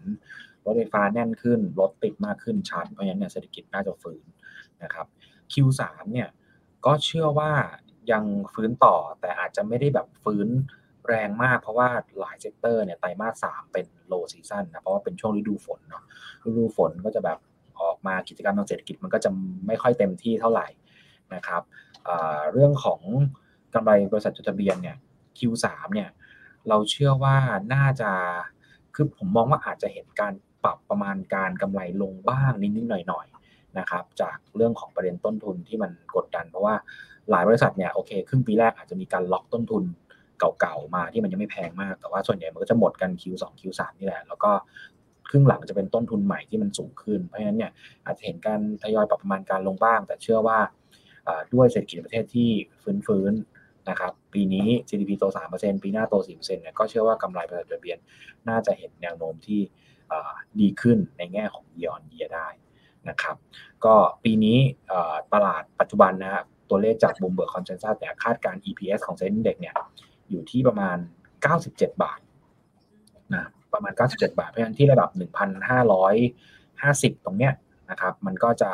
[0.64, 4.24] รถไฟฟ้าแน่นขึ้นรถติดมากขึ้นชัดเพราะฉะนั้นเนี่ยเศรษฐกิจน่าจะฟื้น
[4.82, 5.06] นะครับ
[5.52, 6.28] Q3 เนี่ย
[6.86, 7.52] ก็เชื่อว่า
[8.12, 8.24] ยัง
[8.54, 10.48] ฟื้นต่อแต่อาจจะไม่ได้แบบฟื้น
[11.08, 11.88] แรงมากเพราะว่า
[12.20, 16.04] หลาย sector เนี่ยไตรมาสสามเป็น low season นะเพราะว่าเป็นช่วงฤดูฝนเนาะ
[16.46, 17.38] ฤดูฝนก็จะแบบ
[17.80, 19.30] ออกมากิจกรรมทางเศรษฐกิจมันก็จะ
[19.66, 20.66] ไม่ค่อยเต็มที่เท่าไหร่
[21.34, 21.62] นะครับ
[22.52, 23.00] เรื่องของ
[23.74, 24.96] กำไรบริษัทจดทะเบียนเนี่ย
[25.38, 26.08] Q3 เนี่ย
[26.68, 27.36] เราเชื่อว่า
[27.74, 28.10] น่าจะ
[28.94, 30.32] คือผมมองว่าอาจจะเห็นการ
[30.64, 36.74] ปรับประมาณการกำไรลงบ้างนิดๆหน่อยๆนะครับจากเรื่องของประเด็นต้นทุนที่มันกดดัน เพราะว่า
[37.30, 39.84] หลายบริษัทเนี่ยโอเคครึ่งปีแรกอาจจะมีการล็อกต้นทุน
[40.60, 44.50] เก่าๆมาที่มันยังไม่แพงมากแต่ว่าส่วนใหญ่มันก็จะหมดกัน Q2 Q3 นี่แหละแล้วก็
[45.30, 47.70] ครึ่งหลังจะเป็นต้นทุนใหม่ที่มันสูงขึ้น เพราะฉะนั้นเนี่ย
[48.06, 50.58] อาจจะเห็นการทยอยปรับประมาณการลงบ้าง แต่เชื่อว่า
[51.54, 52.50] ด้วยเศรษฐกิจประเทศที่
[52.82, 53.32] ฟื้น
[53.90, 57.98] นะครับปีนี้ GDP โต 3%ปีหน้าโต 4%เนี่ยก็เชื่อว่ากำไรบริษัทจดทะเบียน
[58.48, 59.60] น่าจะเห็นแนวโน้มที่
[60.60, 62.48] ดีขึ้นในแง่ของ year on year ได้
[63.08, 63.36] นะครับ
[63.84, 64.58] ก็ปีนี้
[65.32, 69.74] ตลาดปัจจุบันนะฮะตัวเลขจาก Bloomberg consensus แต่คาดการณ์ EPS ของ SET Index เนี่ย
[70.30, 70.96] อยู่ที่ประมาณ
[71.50, 72.20] 97 บาท
[73.34, 75.10] นะประมาณ 97 บาท เพราะฉะนั้นที่ระดับ
[75.96, 77.52] 1,550 ตรงเนี้ย
[77.90, 78.70] นะครับมันก็จะ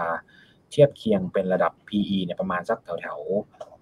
[0.70, 3.18] เทียบเคียงเป็นระดับ PE เนี่ยประมาณสักแถวแถว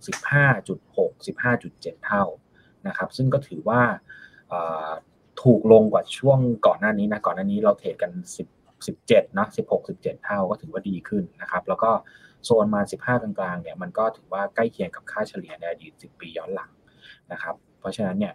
[0.07, 2.25] 15.6 15.7 เท่า
[2.87, 3.81] นะครับซึ่งก็ถือว่า
[5.43, 11.91] ถูกลงกว่าช่วงก่อนหน้านี้นะก่อนหน้านี้เราเทรดกัน 10 17นะ16 17 เท่าก็ถือว่าดีขึ้นนะครับแล้วก็
[12.45, 16.71] โซนมา 15 กลางๆเนี่ยมันก็ถือว่าใกล้เคียงกับค่าเฉลี่ยในอดีต 10 ปีย้อนหลัง
[17.33, 18.35] นะครับเพราะฉะนั้นเนี่ย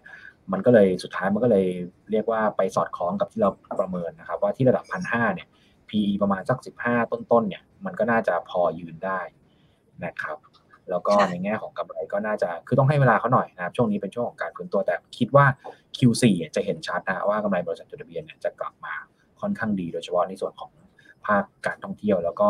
[0.51, 1.65] มันก็เลยสุดท้ายมันก็เลย
[2.11, 5.47] เรียกว่าไปสอดคล้องกับที่เราประเมินนะครับว่าที่ระดับพันห้าเนี่ย
[5.91, 9.19] PE ประมาณสัก 15 ต้นๆเนี่ยมันก็น่าจะพอยืนได้
[10.05, 10.37] นะครับ
[10.89, 15.45] แล้วก็ในแง่ของกำไรก็น่าจะคือต้องให้เวลาเขาหน่อยนะครับ ช่วงนี้เป็นช่วงของการฟื้นตัวแต่คิดว่า
[15.97, 16.23] Q4
[16.55, 18.93] จะเห็นชัดนะว่ากำไรบริษัทจดทะเบียนเนี่ยจะกลับมา
[19.41, 20.71] ค่อนข้างดีโดยเฉพาะในส่วนของ
[21.25, 22.49] ภาคการท่องเที่ยว แล้วก็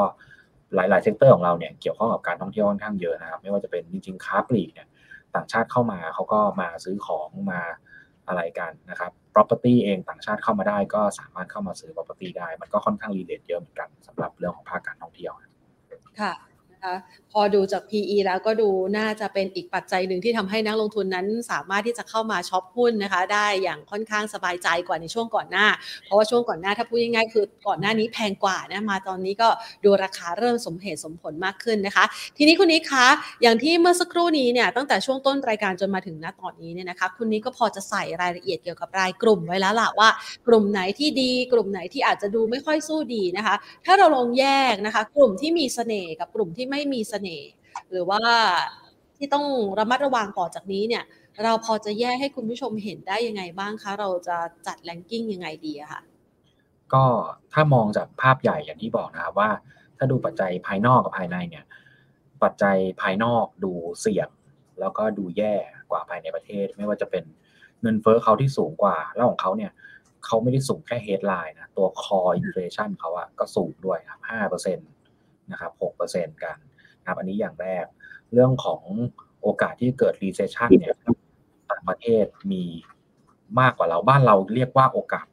[0.75, 4.88] หลายๆ sector ของเราเนี่ยเกี่ยวข้องกับการท่องเที่ยวค่อนข้างเยอะนะครับ ไม่ว่าจะเป็นจริงๆค้าปลีกเนี่ย
[5.36, 7.62] ต่างชาติเข้ามาเขาก็มาซื้อของมา
[8.27, 15.33] อะไรกันนะครับ property เองต่างชาติเข้ามาได้ก็สามารถเข้ามาซื้อ property ได้ มันก็ค่อนข้าง relate เยอะเหมือนกันสำหรับเรื่องของภาคการท่องเที่ยว
[16.21, 16.33] ค่ะ
[16.83, 16.95] คะ
[17.31, 25.67] พอดูจาก PE แล้วก็ดูน่าจะเป็นอีกปัจจัยหนึ่งที่ทำให้นักลงทุนนั้นสามารถที่จะเข้ามาช็อปหุ้นนะคะ ได้อย่างค่อนข้างสบายใจกว่าในช่วงก่อนหน้า
[26.05, 29.49] เพราะว่าช่วงก่อนหน้าถ้าพูดง่ายๆคือก่อนหน้านี้แพงกว่านะมาตอนนี้ก็
[29.83, 32.05] ดูราคาเริ่มสมเหตุสมผลมากขึ้นนะคะ
[32.37, 33.05] ทีนี้คุณนี้คะ
[33.41, 40.09] อย่างที่เมื่อสักครู่นี้เนี่ยตั้งแต่ช่วงต้นรายการจนมาถึงณตอนนี้เนี่ยนะคะคุณนี้ก็พอจะใส่รายละเอียดเกี่ยวกับรายกลุ่มไว้แล้วล่ะว่า
[40.47, 47.49] กลุ่มไหนที่ดีกลุ่มไหนที่อาจจะดูไม่ค่อยสู้ดีนะคะ ถ้าเราลองแยกนะคะ กลุ่มที่มีเสน่ห์กับกลุ่มที่ไม่มีเสน่ห์
[47.91, 48.21] หรือว่า
[49.17, 49.45] ที่ต้อง
[49.79, 51.03] ระมัดระวังต่อจากนี้เนี่ย
[51.43, 56.01] เราพอจะแยกให้คุณผู้ชมเห็นได้ยังไงบ้างคะ เราจะจัดแลนกิ้งยังไงดีคะ
[56.93, 57.03] ก็
[57.53, 59.49] ถ้ามองจากภาพใหญ่อย่างที่บอกนะครับว่า
[59.97, 61.65] ถ้าดูปัจจัยภายนอกกับภายในเนี่ย
[62.43, 64.29] ปัจจัยภายนอกดูเสี่ยง
[64.79, 65.55] แล้วก็ดูแย่
[65.91, 67.23] กว่าภายในประเทศ ไม่ว่าจะเป็น
[67.81, 69.71] เงินเฟ้อเขาที่สูงกว่า แล้วของเขาเนี่ย
[70.25, 74.88] เขาไม่ได้สูงแค่ headline นะตัว core inflation เขาอะก็สูงด้วยครับห้าเปอร์เซ็นต์
[75.51, 76.58] นะครับหกเปอร์เซ็นต์กัน
[77.08, 77.86] ครับอันนี้อย่างแรก
[78.34, 78.82] เรื่องของ
[79.41, 80.95] โอกาสที่เกิด recession เนี่ย
[81.71, 82.63] ต่างประเทศมี
[83.60, 85.25] มากกว่าเราบ้านเราเรียกว่าโอกาส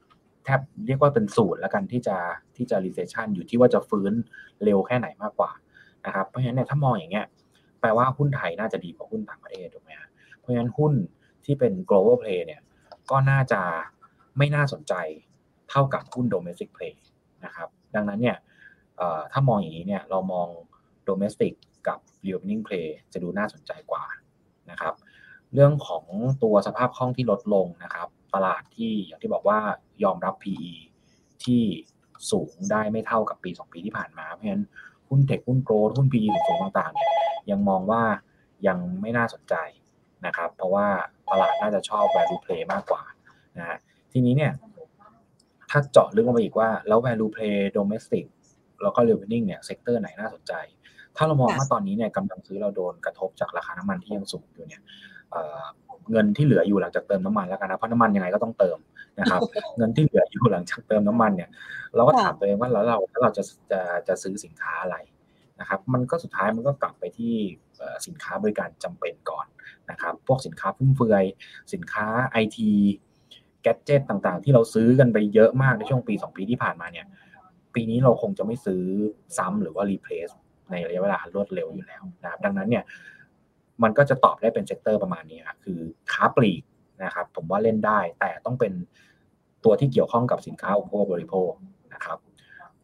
[0.44, 2.16] แทบเรียกว่าเป็นศูนย์แล้วกันที่จะ
[2.56, 4.12] ที่จะ recession อยู่ที่ว่าจะฟื้น
[4.64, 5.50] เร็วแค่ไหนมากกว่า
[6.06, 7.26] นะครับเพราะฉะนั้นเนี่ยถ้ามองอย่างเงี้ย
[7.80, 10.92] แปลว่าหุ้นไทยน่าจะดีกว่าหุ้นต่างประเทศถูกไหมฮะเพราะฉะนั้นหุ้น
[11.44, 12.60] ที่เป็น global play เนี่ย
[13.10, 13.60] ก็น่าจะ
[14.38, 14.94] ไม่น่าสนใจ
[15.70, 16.94] เท่ากับหุ้น domestic play
[17.44, 18.36] นะครับดังนั้นเนี่ย
[19.32, 20.48] ถ้ามองอย่างนี้เนี่ยเรามอง
[21.08, 21.54] domestic
[21.88, 24.04] กับ reopening play จะดูน่าสนใจกว่า
[24.70, 24.94] นะครับ
[25.54, 26.04] เรื่องของ
[26.42, 29.58] ตัวสภาพคล่องที่ลดลงนะครับ ตลาดที่อย่างที่บอกว่า
[30.04, 30.72] ยอมรับ PE
[31.44, 31.62] ที่
[32.30, 34.64] สูงได้ไม่เท่ากับปี 2 ปีที่ผ่านมา เพราะฉะนั้น
[35.08, 37.10] หุ้น tech หุ้น growth หุ้น PE สูงต่างๆเนี่ย
[37.50, 38.02] ยังมองว่า
[38.66, 39.54] ยังไม่น่าสนใจ
[40.26, 40.86] นะครับ เพราะว่า
[41.30, 43.02] ตลาดน่าจะชอบ value play มากกว่า
[43.58, 43.78] นะฮะ
[44.12, 44.52] ทีนี้เนี่ย
[45.70, 48.24] ถ้าเจาะลึกลงไปอีกว่าแล้ว value play domestic
[48.82, 50.52] แล้วก็ reopening เนี่ย sector ไหนน่าสนใจ
[51.16, 54.82] ถ้าเรามองว่าตอนนี้เนี่ยกำลังซื้อเราโดนกระทบจากราคาน้ำมันที่ยังสูงอยู่เนี่ย
[56.10, 58.78] เงินที่เหลืออยู่หลังจากเติมน้ำมันแล้วกันนะเพราะน้ำมันยังไงก็ต้องเติม
[59.20, 59.40] นะครับ
[59.76, 61.50] เงินที่เหลืออยู่หลังจากเติมน้ำมันเนี่ย
[61.94, 64.96] เราก็ถามตัวเองว่าแล้วเราถ้าเราจะจะจะซื้อสินค้าอะไร
[65.60, 67.34] นะครับมันก็สุดท้ายมันก็กลับไปที่
[68.06, 69.46] สินค้าบริการจำเป็นก่อน
[69.90, 71.24] นะครับพวกสินค้าฟุ่มเฟือย
[71.72, 72.70] สินค้าไอที
[73.62, 77.06] แกจิตต่างๆ ที่เราซื้อกันไปเยอะมากในช่วงปี 2 ปีที่ผ่านมาเนี่ย
[77.78, 78.82] ปีนี้เราคงจะไม่ซื้อ
[79.38, 80.28] ซ้ำหรือว่า replace
[80.70, 82.84] ในระยะเวลารวดเร็วอยู่แล้วนะครับดังนั้นเนี่ย
[83.82, 85.80] มันก็จะตอบได้เป็น sector ประมาณนี้ครับคือ
[86.12, 86.62] ค้าปลีก
[87.04, 88.72] นะครับผมว่าเล่นได้แต่ต้องเป็น
[89.64, 91.50] ตัวที่เกี่ยวข้องกับสินค้าอุปโภคบริโภค
[91.94, 92.18] นะครับ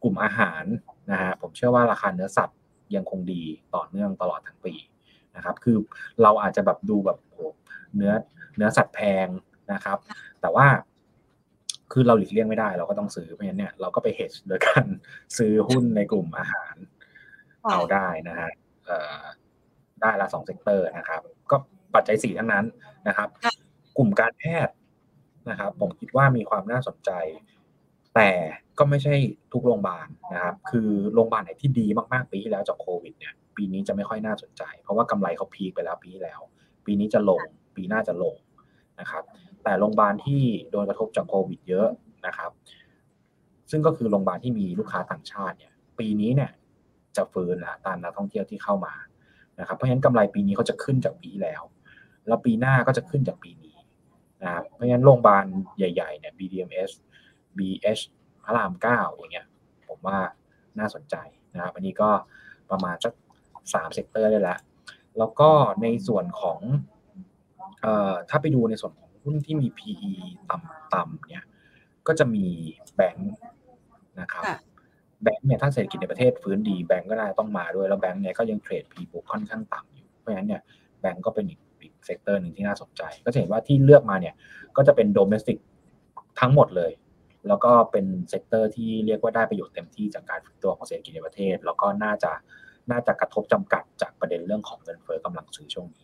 [0.02, 0.64] กลุ่มอาหาร
[1.10, 2.58] นะฮะผมเชื่อว่าราคาเนื้อสัตว์
[2.94, 3.42] ยังคงดี
[3.74, 4.74] ต่อเนื่องตลอดทั้งปี
[5.36, 5.76] นะครับคือ
[6.22, 7.38] เราอาจจะแบบดูแบบโห
[7.96, 8.12] เนื้อ
[8.56, 9.26] เนื้อสัตว์แพง
[9.72, 9.98] นะครับ
[10.40, 10.66] แต่ว่า
[11.92, 14.86] คือเราหลีกเลี่ยงไม่ได้ เราก็ต้องซื้อเพราะฉะนั้นเนี่ยเราก็ไป hedge โดยการ
[15.38, 16.74] ซื้อหุ้นในกลุ่มอาหาร
[17.70, 18.50] เอาได้นะฮะ
[20.02, 21.20] ได้ละสอง sector นะครับ
[21.50, 21.56] ก็
[21.94, 22.64] ปัจจัยสี่ทั้งนั้น
[23.08, 23.28] นะครับ
[23.96, 24.74] กลุ่มการแพทย์
[25.50, 27.10] นะครับ ผมคิดว่ามีความน่าสนใจ
[28.14, 28.30] แต่
[28.78, 29.14] ก็ไม่ใช่
[29.52, 36.40] ทุกโรงพยาบาลนะครับ คือโรงพยาบาลไหนที่ดีมากๆปีที่แล้วจากโควิดเนี่ย ปีนี้จะไม่ค่อยน่าสนใจ เพราะว่ากำไรเขา peak ไปแล้วปีที่แล้ว
[36.86, 37.42] ปีนี้จะลง
[37.76, 38.34] ปีหน้าจะลง
[39.00, 39.24] นะครับ
[39.64, 41.88] แต่โรงพยาบาลที่โดนกระทบจากโควิด เยอะ
[42.26, 42.50] นะครับ
[43.70, 46.50] ซึ่งก็คือโรงพยาบาลที่มีลูกค้าต่างชาติเนี่ย ปีนี้เนี่ย
[47.16, 48.94] จะฟื้นละตามนักท่องเที่ยวที่เข้ามา
[49.60, 51.62] นะครับ เพราะฉะนั้นกำไรปีนี้เขาจะขึ้นจากปีแล้ว
[52.26, 53.76] แล้วปีหน้าก็จะขึ้นจากปีนี้
[54.42, 55.44] นะครับเพราะฉะนั้นโรงพยาบาล
[55.78, 56.90] ใหญ่ๆเนี่ย BDMS
[57.58, 58.02] BH
[58.44, 59.46] พระรามเก้าอย่างเงี้ย
[59.88, 60.18] ผมว่า
[60.78, 61.16] น่าสนใจ
[61.54, 62.10] นะครับ อันนี้ก็
[62.70, 63.12] ประมาณสัก
[63.74, 64.58] สาม sector ได้แล้ว
[65.18, 65.50] แล้วก็
[65.82, 66.58] ในส่วนของ
[67.80, 70.12] เอ่อถ้าไปดูในส่วนของ หุ้นที่มี PE
[70.50, 71.44] ต่ำๆเนี่ย
[72.06, 72.46] ก็จะมี
[72.96, 73.30] แบงก์
[74.20, 74.44] นะครับ
[75.22, 80.60] แบงก์เนี่ยถ้าเศรษฐกิจในประเทศฟื้นดีแบงก์ก็น่าต้องมาด้วยแล้วแบงก์เนี่ยก็ยัง trade P book ค่อนข้างต่ำอยู่เพราะฉะนั้นเนี่ย
[81.00, 84.34] แบงก์ก็เป็นอีกอีก sector หนึ่งที่น่าสนใจ ก็จะเห็นว่าที่เลือกมาเนี่ย
[84.76, 85.58] ก็จะเป็น domestic
[86.40, 86.92] ทั้งหมดเลย
[87.48, 92.32] แล้วก็เป็น sector ที่เรียกว่าได้ประโยชน์เต็มที่จากการฟื้นตัวของเศรษฐกิจในประเทศ แล้วก็น่าจะ
[92.90, 96.03] น่าจะกระทบจำกัดจากประเด็นเรื่องของเงินเฟ้อกำลังซื้อช่วงนี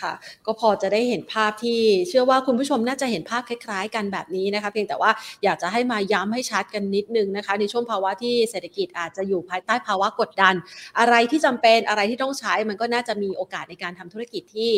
[0.00, 0.12] ค่ะ
[0.46, 5.10] ก็พอจะได้เห็นภาพที่เชื่อว่าคุณผู้ชมน่าจะเห็นภาพคล้ายๆ กันแบบนี้นะคะ เพียงแต่ว่า
[5.44, 10.54] อยากจะให้มาย้ำให้ชัดกันนิดนึงนะคะ ในช่วงภาวะที่เศรษฐกิจอาจจะอยู่ภายใต้ภาวะกดดัน
[10.98, 14.70] อะไรที่จำเป็นอะไรที่ต้องใช้มันก็น่าจะมีโอกาสในการทำธุรกิจที่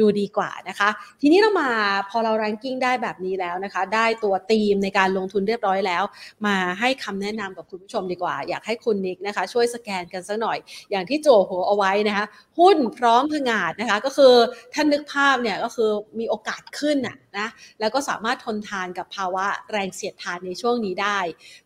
[0.00, 0.88] ดูดีกว่านะคะ
[1.20, 1.70] ทีนี้เรามา
[2.10, 6.02] พอเราแรงกิ้งได้แบบนี้แล้วนะคะ ได้ตัวธีมในการลงทุนเรียบร้อยแล้ว
[6.46, 10.58] มาให้คำแนะนำกับคุณผู้ชมดีกว่า อยากให้คุณนิกนะคะ ช่วยสแกนกันสักหน่อย
[10.90, 12.26] อย่างที่จั่วหัวเอาไว้นะคะ
[12.58, 14.34] หุ้นพร้อมผงาดนะคะก็คือ
[14.74, 17.48] ถ้านึกภาพเนี่ยก็คือมีโอกาสขึ้นอะนะ
[17.80, 21.18] แล้วก็สามารถทนทานกับภาวะแรงเสียดทานในช่วงนี้ได้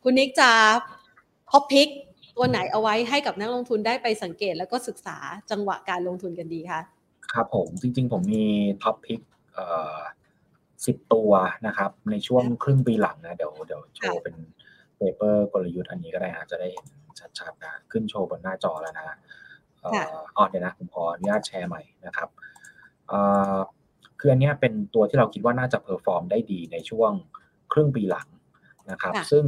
[0.02, 0.50] คุณนิกจะ
[1.50, 1.88] top pick
[2.36, 5.16] ตัวไหนเอาไว้ให้กับนักลงทุนได้ไปสังเกต แล้วก็ศึกษา
[5.50, 6.80] จังหวะการลงทุนกันดีคะ
[7.32, 8.46] ครับผมจริงๆ ผมมี
[8.82, 9.20] top pick
[9.54, 9.98] เอ่อ
[10.86, 11.30] สิบตัว
[11.66, 14.34] นะครับ ในช่วงครึ่งปีหลังนะ เดี๋ยวเดี๋ยวโชว์เป็น
[14.96, 16.86] paper กลยุทธ์อันนี้ก็ได้ฮะจะได้เห็น
[17.38, 19.16] ชัดๆนะขึ้นโชว์บนหน้าจอแล้วนะ
[20.36, 22.28] อ๋อเดี๋ยวนะ ผมขออนุญาตแชร์ใหม่นะครับ
[24.20, 27.12] คืออันนี้เป็นตัวที่เราคิดว่าน่าจะ perform ได้ดีในช่วง
[27.72, 28.28] ครึ่งปีหลัง
[28.90, 29.44] นะครับ ซึ่ง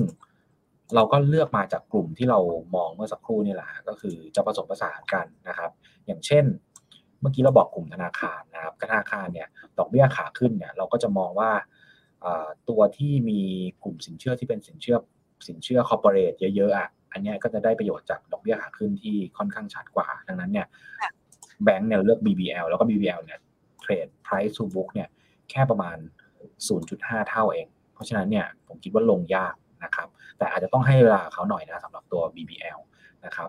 [0.95, 2.39] เราก็เลือกมาจากกลุ่มที่เรา
[2.75, 5.71] มองเมื่อสักครู่นี่แหละก็คือจะผสมผสานกันนะครับ
[6.07, 6.45] อย่างเช่น
[7.21, 11.51] เมื่อกี้เราบอกกลุ่มธนาคารนะครับธนาคารเนี่ยดอกเบี้ยขาขึ้นเนี่ยเราก็จะมองว่า
[12.69, 13.41] ตัวที่มี
[13.85, 14.97] กลุ่มสินเชื่อที่เป็นสินเชื่อ
[15.49, 20.67] สินเชื่อ corporate เยอะๆอะอันนี้ก็จะได้ประโยชน์จากดอกเบี้ยขาขึ้นที่ค่อนข้างชัดกว่า ดังนั้นเนี่ย
[21.65, 23.39] แบงก์เนี่ยเลือก BBL แล้วก็ BBL เนี่ย
[23.89, 25.09] trade price to book เนี่ย
[25.51, 25.97] แค่ประมาณ
[26.63, 32.79] 0.5 เท่าเอง เพราะฉะนั้นเนี่ยผมคิดว่าลงยากนะครับ แต่อาจจะต้องให้เวลาเขาหน่อยนะสำหรับตัว BBL
[33.25, 33.49] นะครับ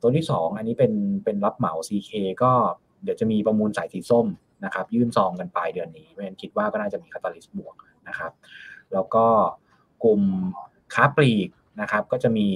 [0.00, 0.92] ตัวที่ 2 อันนี้เป็น
[1.24, 2.10] เป็นรับเหมา CK
[2.42, 2.52] ก็
[3.02, 4.26] เดี๋ยวจะมีประมูลสายสีส้ม
[4.64, 7.74] นะครับ ยื่นซองกันปลายเดือนนี้เพราะฉะนั้นคิดว่าก็น่าจะมี catalyst บวก
[8.08, 8.32] นะครับ
[8.92, 9.26] แล้วก็
[10.04, 10.22] กลุ่ม
[10.94, 11.48] ค้าปลีก
[11.80, 12.48] นะครับ ก็จะมี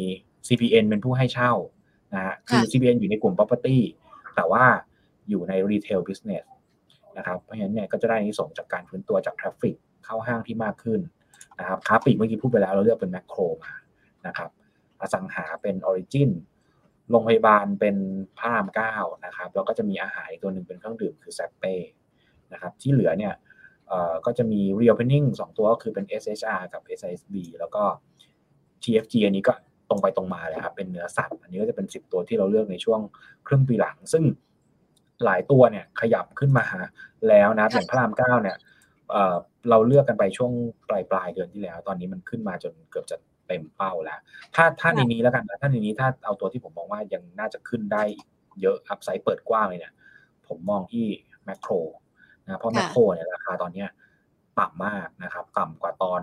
[0.46, 1.52] CPN เป็นผู้ให้เช่า
[2.14, 3.78] นะฮะคือ CPN อยู่ในกลุ่ม property
[4.36, 4.64] แต่ว่า
[5.28, 6.44] อยู่ใน retail business
[7.16, 11.00] นะครับ เพราะฉะนั้นเนี่ยก็จะได้อานิสงส์จากการฟื้นตัวจาก traffic เข้าห้างที่มากขึ้น
[11.60, 13.72] นะครับค้าปลีกเมื่อกี้พูดไปแล้วเราเลือกเป็นแม็คโครมา
[14.26, 14.50] นะครับ
[15.00, 16.30] อสังหาเป็นออริจิน
[17.10, 17.96] โรงพยาบาลเป็น
[18.38, 18.94] พระรามเก้า
[19.26, 21.74] นะครับ แล้วก็จะมีอาหารอีกตัวหนึ่งเป็นเครื่องดื่มคือเซ็ปเป้
[22.52, 23.34] นะครับ ที่เหลือเนี่ย
[24.26, 27.82] ก็จะมี reopening สองตัวก็คือเป็น SHR กับ SISB แล้วก็
[28.82, 29.54] TFG อันนี้ก็
[29.88, 33.00] ตรงไปตรงมาเลยครับ เป็นเนื้อสัตว์ อันนี้ก็จะเป็น 10 ตัวที่เราเลือกในช่วง
[33.46, 34.24] ครึ่งปีหลัง ซึ่ง
[35.24, 36.66] หลายตัวเนี่ยขยับขึ้นมา
[37.28, 38.56] แล้วนะอย่างพระรามเก้าเนี่ย
[39.70, 40.52] เราเลือกกันไปช่วง
[40.88, 43.16] ปลายปลายเดือนที่แล้ว ตอนนี้มันขึ้นมาจนเกือบจะ
[43.48, 44.18] เต็มเป้าแล้ว
[44.54, 48.02] ถ้าถ้าในนี้แล้วกันนะถ้าในนี้ถ้าเอาตัวที่ผมมองว่ายังน่าจะขึ้นได้
[48.60, 49.92] เยอะอัพไซด์เปิดกว้างเลยเนี่ย
[50.48, 51.06] ผมมองที่
[51.44, 51.72] แมคโคร
[52.44, 53.88] นะเพราะแมคโครเนี่ยราคาตอนเนี้ย
[54.58, 56.22] ต่ำมากนะครับ ต่ำกว่าตอน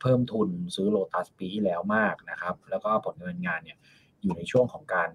[0.00, 3.78] เพิ่มทุนซื้อโลตัสปีที่แล้วมากนะครับ แล้วก็ผลเงินงานเนี่ย
[4.22, 5.08] อยู่ในช่วงของการ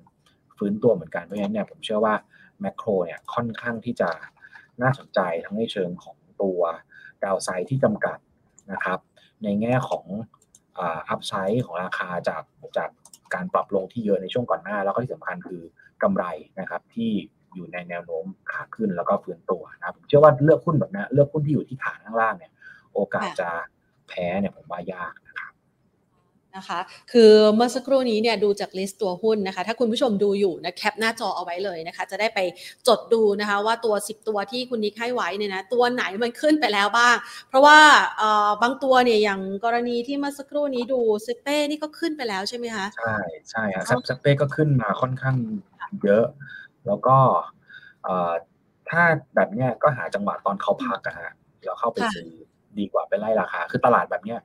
[0.58, 2.14] ฟื้นตัวเหมือนกันเพราะฉะนั้นเนี่ยผมเชื่อว่า
[2.62, 4.10] แมคโครเนี่ยค่อนข้างที่จะ
[4.82, 6.60] น่าสนใจทั้งในเชิงของตัว
[7.24, 8.18] downside ที่จำกัด
[8.72, 9.00] นะครับ
[9.44, 10.06] ในแง่ของ
[10.80, 12.44] upside ของราคาจาก
[12.78, 12.90] จาก
[13.34, 15.62] การปรับลงที่เยอะในช่วงก่อนหน้า แล้วก็ที่สำคัญคือ
[16.04, 16.26] กำไร
[16.60, 17.12] นะครับที่
[17.56, 22.52] อยู่ในแนวโน้มขาขึ้นแล้วก็ฟื้นตัวนะผมเชื่อว่าเลือกหุ้นแบบนี้เลือกหุ้นที่อยู่ที่ฐานข้างล่างเนี่ย
[22.94, 23.50] โอกาสจะ
[24.08, 25.14] แพ้เนี่ยผมว่ายาก
[26.58, 32.40] นะครับนะคะ คือเมื่อสักครู่นี้เนี่ยดูจาก list ตัวหุ้นนะคะ ถ้าคุณผู้ชมดูอยู่นะ cap หน้าจอเอาไว้เลยนะคะ จะได้ไป
[32.88, 37.16] จดดูนะคะว่าตัว 10 ตัวที่คุณนิกให้ไว้เนี่ยนะตัวไหนมันขึ้นไปแล้วบ้าง
[37.50, 37.80] เพราะว่า
[38.62, 43.18] บางตัวเนี่ยอย่างกรณีที่เมื่อสักครู่นี้ดูซิเป้นี่ก็ขึ้นไปแล้วใช่ไหมคะ ใช่
[43.50, 45.36] ใช่ครับซิเป้ก็ขึ้นมาค่อนข้าง
[46.04, 46.26] เยอะ
[46.88, 47.18] แล้วก็
[48.90, 49.04] ถ้า
[49.36, 51.32] แบบเนี้ยก็หาจังหวะตอนเขาพักอะฮะ
[51.66, 52.30] เราเข้าไปซื้อ
[52.80, 54.40] ดีกว่าไปไล่ราคา คือตลาดแบบเนี้ย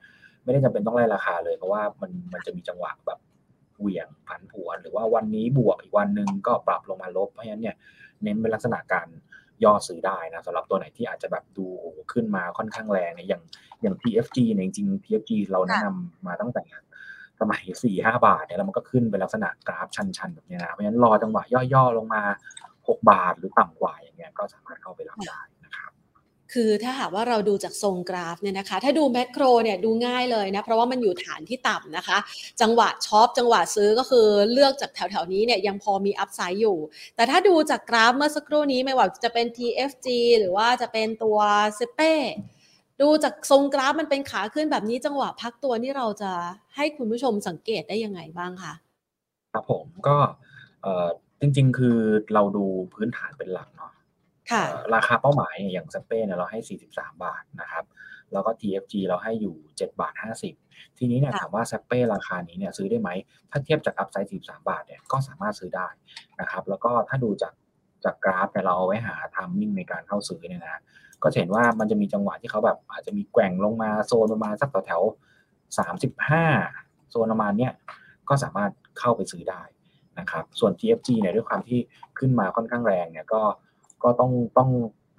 [0.45, 3.19] ไม่ได้จำเป็นต้องไล่ราคาเลยเพราะว่ามันมันจะมีจังหวะแบบ
[3.79, 7.77] เหวี่ยงผันผวน หรือว่าวันนี้บวกอีกวันหนึ่งก็ปรับลงมาลบเพราะฉะนั้นเนี่ย
[8.23, 9.09] เน้นเป็นลักษณะการ
[9.65, 11.67] ย่อซื้อได้นะสำหรับตัวไหนที่อาจจะแบบดู
[12.13, 13.43] ขึ้นมาค่อนข้างแรงเนี่ยอย่าง
[13.83, 16.65] อย่าง TFG เนี่ยจริง TFG เราแนะนำมาตั้งแต่
[17.41, 21.43] สมัยสี่ห้าบาทเนี่ยแล้วมันก็ขึ้นเป็นลักษณะกราฟชันๆแบบนี้นะเพราะฉะนั้นรอจังหวะ
[21.75, 22.23] ย่อๆลงมา
[22.89, 25.41] หกบาทหรือต่ำกว่าอย่างเงี้ยก็สามารถเข้าไปรับได้
[26.55, 32.19] คือถ้าหากว่าเราดูจากทรงกราฟเนี่ยนะคะ ถ้าดูแมกโรเนี่ยดูง่ายเลยนะ เพราะว่ามันอยู่ฐานที่ต่ำนะคะ
[32.61, 36.79] จังหวะช็อปจังหวะซื้อก็คือเลือกจากแถวๆนี้เนี่ยยังพอมี upside อยู่
[37.17, 40.07] แต่ถ้าดูจากกราฟเมื่อสักครู่นี้ไม่ว่าจะเป็น TFG
[40.39, 41.39] หรือว่าจะเป็นตัว
[41.77, 42.15] เซ็ปเป้
[43.01, 46.33] ดูจากทรงกราฟมันเป็นขาขึ้นแบบนี้จังหวะพักตัวนี่เราจะ
[46.77, 48.73] ให้คุณผู้ชมสังเกตได้ยังไงบ้างคะ
[49.53, 50.17] ครับผมก็
[51.41, 51.99] จริงๆ คือ
[52.35, 53.93] เราดูพื้นฐานเป็นหลักเนาะ
[54.95, 56.61] ราคาเป้าหมายอย่างเซ็ปเป้เนี่ยเราให้
[56.93, 57.85] 43 บาทนะครับ
[58.33, 60.15] แล้วก็ TFG เราให้อยู่ 7 บาท
[60.57, 63.11] 50 ทีนี้เนี่ยถามว่าสเป้ราคานี้เนี่ยซื้อได้ไหม
[63.51, 65.89] ถ้าเทียบจาก upside 43บาทเนี่ยก็สามารถซื้อได้
[66.41, 67.55] นะครับแล้วก็ถ้าดูจาก
[68.05, 70.81] จากกราฟเนี่ยเราเอาไว้หา timing ในการเข้าซื้อเนี่ยนะ
[71.23, 77.73] ก็เห็นว่ามันจะมีจังหวะที่เขาแบบอาจจะมีแกว่งลงมาโซนประมาณสักแถวๆ35โซนประมาณเนี้ย
[78.29, 79.63] ก็สามารถเข้าไปซื้อได้
[80.19, 81.81] นะครับส่วน TFG เนี่ยด้วยความที่
[82.19, 83.43] ขึ้นมาค่อนข้างแรงเนี่ยก็
[84.05, 84.71] ก็ต้องต้อง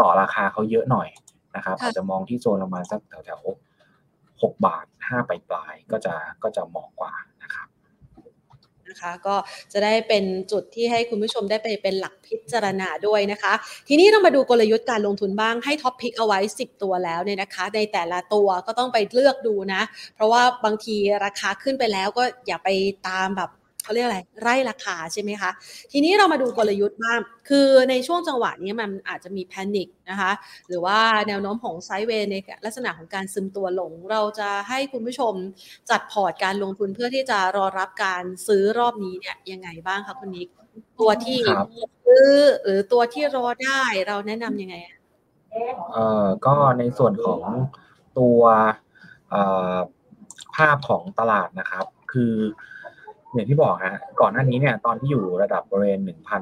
[0.02, 1.08] ต่อราคาเขาเยอะหน่อย
[1.56, 3.42] นะครับ อาจจะมองที่โซนประมาณสักแถวแถว
[4.42, 7.68] หกบาทห้าปลายปลายก็จะก็จะเหมาะกว่านะครับ
[8.90, 9.36] นะคะก็
[9.74, 13.54] จะได้เป็นจุดที่ให้คุณผู้ชมได้ไปเป็นหลักพิจารณาด้วยนะคะ
[13.88, 19.82] ทีนี้เรามาดูกลยุทธ์การลงทุนบ้างให้ท็อปพิกเอาไว้ 10 ตัวแล้วเนี่ยนะคะ ในแต่ละตัวก็ต้องไปเลือกดูนะ
[20.16, 22.70] เพราะว่าบางทีราคาขึ้นไปแล้วก็อย่าไป
[23.08, 23.50] ตามแบบ
[23.84, 25.52] เขาเรียกอะไรไร่ราคาใช่ไหมคะ
[25.92, 27.20] ทีนี้เรามาดูกลยุทธ์บ้าง
[27.50, 30.32] คือในช่วงจังหวะนี้มันอาจจะมีแพนิคนะคะ
[30.68, 35.34] หรือว่าแนวโน้มของไซด์เวย์ในลักษณะของการซึมตัวหลง เราจะให้คุณผู้ชม
[35.90, 40.48] จัดพอร์ตการลงทุนเพื่อที่จะรอรับการซื้อรอบนี้เนี่ยยังไงบ้างคะคุณนิก
[41.00, 41.40] ตัวที่
[42.06, 42.28] ซื้อ
[42.64, 44.76] หรือตัวที่รอได้เราแนะนํำยังไง
[45.92, 47.42] เอ่อก็ในส่วนของ
[48.20, 48.42] ตัว
[50.56, 52.34] ภาพของตลาดนะครับ คือ
[53.34, 56.00] อย่างที่บอกฮะก่อนหน้านี้เนี่ยตอนที่อยู่ระดับบริเวณ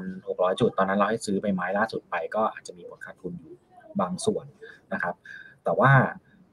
[0.10, 3.56] 1,600 จุด ตอนนั้นเราให้ซื้อไปไม้ล่าสุดไป ก็อาจจะมีผลขาดทุนอยู่
[4.02, 4.46] บางส่วน
[4.94, 5.16] นะครับ
[5.64, 5.92] แต่ว่า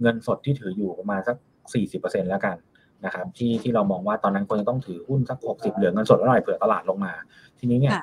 [0.01, 1.37] เงินสดที่ถืออยู่ประมาณสัก
[1.83, 2.57] 40%แล้วกัน
[3.05, 7.12] นะครับที่ที่เรามองว่าตอนนั้นควรจะต้องถือหุ้นสัก 60 เหลือเงินสดไว้หน่อยเผื่อตลาดลงมา
[7.59, 7.94] ทีนี้เนี่ย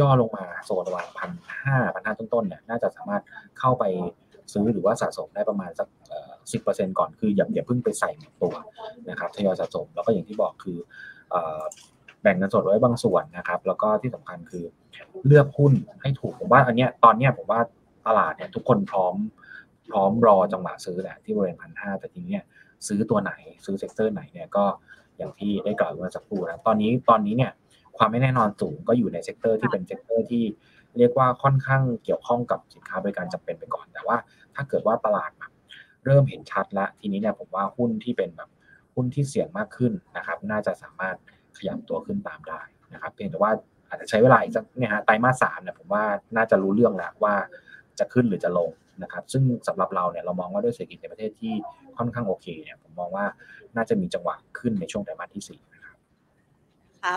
[0.00, 1.30] ย่อลงมาโซนประมาณพัน
[1.62, 3.22] ห้าพันห้าต้นๆเนี่ยน่าจะสามารถ
[3.58, 3.84] เข้าไป
[4.52, 5.88] ซื้อหรือว่าสะสมได้ประมาณสัก
[6.52, 8.10] สิบเปอร์เซ็นก่อนคืออย่าอย่าเพิ่งไปใส่
[8.42, 8.54] ตัว
[9.10, 10.78] นะครับทยอยสะสมแล้วก็อย่างที่บอกคือ
[12.22, 14.64] แบ่งเงินสดไว้บางส่วนนะครับ แล้วก็ที่สำคัญคือ
[15.26, 17.60] เลือกหุ้นให้ถูกผมว่าอันเนี้ยตอนเนี้ยผมว่า
[18.06, 19.14] ตลาดเนี่ยทุกคนพร้อม
[19.90, 22.38] พร้อมรอจังหวะซื้อแหละที่บริเวณพันห้าแต่ทีนี้
[22.86, 23.32] ซื้อตัวไหน
[23.64, 24.64] ซื้อ sector ไหนเนี่ยก็
[25.18, 27.52] อย่างที่ได้กล่าวเมื่อสักครู่นะตอนนี้ตอนนี้เนี่ย
[27.96, 30.44] ความไม่แน่นอนสูงก็อยู่ใน sector ที่เป็น sector ที่
[30.98, 34.16] เรียกว่าค่อนข้างเกี่ยวข้องกับสินค้าบริการจำเป็นไปก่อน แต่ว่า
[34.54, 35.52] ถ้าเกิดว่าตลาดแบบ
[36.04, 38.48] เริ่มเห็นชัดแล้วทีนี้เนี่ยผมว่าหุ้นที่เป็นแบบ
[38.94, 41.16] หุ้นที่เสี่ยงมากขึ้นนะครับ น่าจะสามารถ
[41.58, 42.60] ขยับตัวขึ้นตามได้
[42.94, 43.50] นะครับ เพียงแต่ว่า
[43.88, 46.04] อาจจะใช้เวลาอีกสักเนี่ยฮะไตรมาสสามเนี่ยผมว่า
[46.36, 47.34] น่าจะรู้เรื่องแล้วว่า
[47.98, 48.70] จะขึ้นหรือจะลง
[49.02, 51.54] นะครับ ซึ่งสำหรับเราเนี่ยเรามองว่าด้วยเศรษฐกิจในประเทศที่
[51.98, 53.26] ค่อนข้างโอเคเนี่ยผมมองว่า
[53.76, 55.60] น่าจะมีจังหวะขึ้นในช่วงไตรมาสที่สี่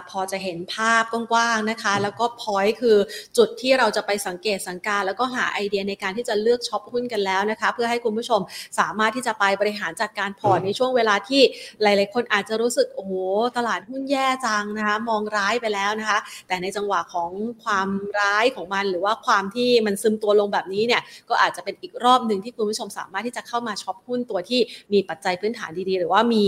[0.09, 2.97] พอจะเห็นภาพกว้างๆนะคะ แล้วก็พอยต์คือ
[3.37, 8.41] จุดที่เราจะไปสังเกตสังกา แล้วก็หาไอเดียในการที่จะเลือกช็อปหุ้นกันแล้วนะคะ เพื่อให้คุณผู้ชม
[8.79, 11.41] สามารถที่จะไปบริหารจัดการพอร์ตในช่วงเวลาที่
[11.81, 13.13] หลายๆ คนอาจจะรู้สึกโอ้โห
[13.57, 17.31] ตลาดหุ้นแย่จังนะคะ มองร้ายไปแล้วนะคะ แต่ในจังหวะของ
[17.63, 24.59] ความร้ายของมัน หรือว่าความที่มันซึมตัวลงแบบนี้เนี่ยก็อาจจะเป็นอีกรอบหนึ่งที่คุณผู้ชมสามารถที่จะเข้ามาช็อปหุ้นตัวที่
[24.93, 26.47] มีปัจจัยพื้นฐานดีๆ หรือว่ามี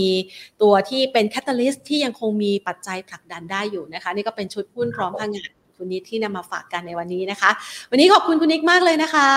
[0.62, 7.50] ตัวที่เป็น catalyst ที่ยังคงมีปัจจัยผลักดันได้อยู่นะคะ นี่ก็เป็นชุดหุ้นกลุ่มพลังงานคุณนิดที่นำมาฝากกันในวันนี้นะคะ
[7.90, 9.30] วันนี้ขอบคุณคุณนิกมากเลยนะคะ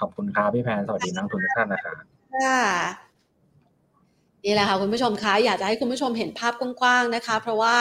[0.00, 1.94] ขอบคุณครับพี่แพนสวัสดีนักทุนทุกท่านนะครับ
[2.34, 2.60] ค่ะ
[4.44, 7.76] นี่แหละค่ะคุณผู้ชมคะอยากจะให้คุณผู้ชมเห็นภาพกว้างๆนะคะ เพราะว่า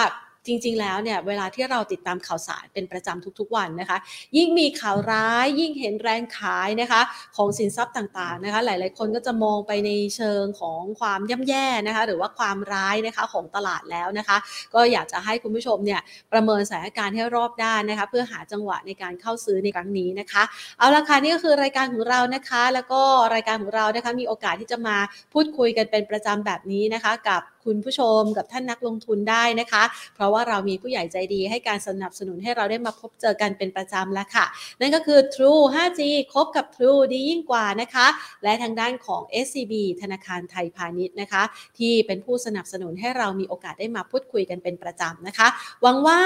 [0.49, 3.97] จริง ๆ แล้วเนี่ยเวลาที่เราติดตามข่าวสารเป็นประจำทุก ๆ วันนะคะ
[4.38, 7.01] ยิ่งมีข่าวร้ายยิ่งเห็นแรงขายนะคะ
[7.38, 14.38] ของสินทรัพย์ต่างๆนะคะ หลายๆคนก็จะมองไปในเชิงของความย่ำแย่นะคะหรือว่าความร้ายนะคะของตลาดแล้วนะคะ
[14.73, 16.01] ก็อยากจะให้คุณผู้ชมเนี่ย
[16.33, 20.43] ประเมินสถานการณ์ให้รอบด้านนะคะ เพื่อหาจังหวะในการเข้าซื้อในครั้งนี้นะคะ
[20.77, 23.01] เอาละค่ะนี่ก็คือรายการของเรานะคะ แล้วก็
[23.35, 24.97] รายการของเรานะคะมีโอกาสที่จะมา
[25.33, 29.84] พูดคุยกันเป็นประจำแบบนี้นะคะกับ คุณผู้ชมกับท่านนักลงทุนได้นะคะ
[30.15, 34.45] เพราะว่าเรามีผู้ใหญ่ใจดีให้การสนับสนุนให้เราได้มาพบเจอกันเป็นประจำแล้วค่ะ
[34.79, 36.01] นั่นก็คือ True 5G
[36.34, 38.08] คบกับ True ดียิ่งกว่านะคะ
[38.43, 41.43] และทางด้านของ SCB ธนาคารไทยพาณิชย์นะคะ
[41.77, 45.47] ที่เป็นผู้สนับสนุนให้เรามีโอกาสได้มาพูดคุยกันเป็นประจำนะคะ
[45.82, 46.19] หวังว่า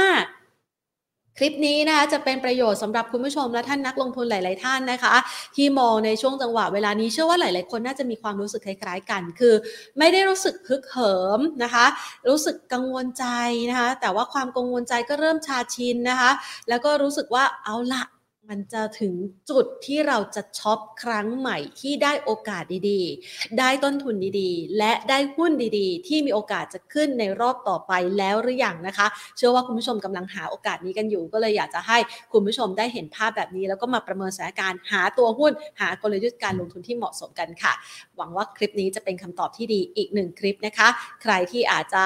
[1.38, 5.16] คลิปนี้นะคะจะเป็นประโยชน์สำหรับคุณผู้ชมและท่านนักลงทุนหลาย ๆ ท่านนะคะ
[5.56, 9.54] ที่มองในช่วงจังหวะเวลานี้เชื่อว่าหลาย ๆ คนน่าจะมีความรู้สึกคล้าย ๆ กัน คือ
[9.98, 11.86] ไม่ได้รู้สึกพึกเหิมนะคะ
[12.30, 13.26] รู้สึกกังวลใจ
[13.70, 16.32] นะคะ แต่ว่าความกังวลใจก็เริ่มชาชินนะคะ
[16.70, 18.04] แล้วก็รู้สึกว่าเอาละ
[18.50, 19.14] มันจะถึง
[19.50, 31.98] จุดที่เราจะช็อปครั้งใหม่ที่ได้โอกาสดีๆ ได้ต้นทุนดีๆ และได้หุ้นดีๆ ที่มีโอกาสจะขึ้นในรอบต่อไปแล้วหรือยังนะคะ เชื่อว่าคุณผู้ชมกำลังหาโอกาสนี้กันอยู่ ก็เลยอยากจะให้
[32.34, 35.52] คุณผู้ชมได้เห็นภาพแบบนี้ แล้วก็มาประเมินสถานการณ์หาตัวหุ้น
[35.82, 37.74] หากลยุทธ์การลงทุนที่เหมาะสมกันค่ะ
[38.18, 40.88] หวังว่าคลิปนี้จะเป็นคำตอบที่ดีอีกหนึ่งคลิปนะคะ
[41.22, 42.06] ใครที่อาจจะ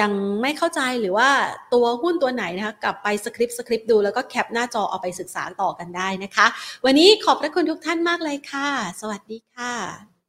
[0.00, 1.28] ยังไม่เข้าใจหรือว่า
[1.74, 6.46] ตัวหุ้นตัวไหนนะคะกลับไปสคริปต์สคริปต์ดูแล้วก็แคปหน้าจอเอาไปศึกษาต่อกันได้นะคะ
[6.84, 8.68] วันนี้ขอบพระคุณทุกท่านมากเลยค่ะ
[9.00, 10.19] สวัสดีค่ะ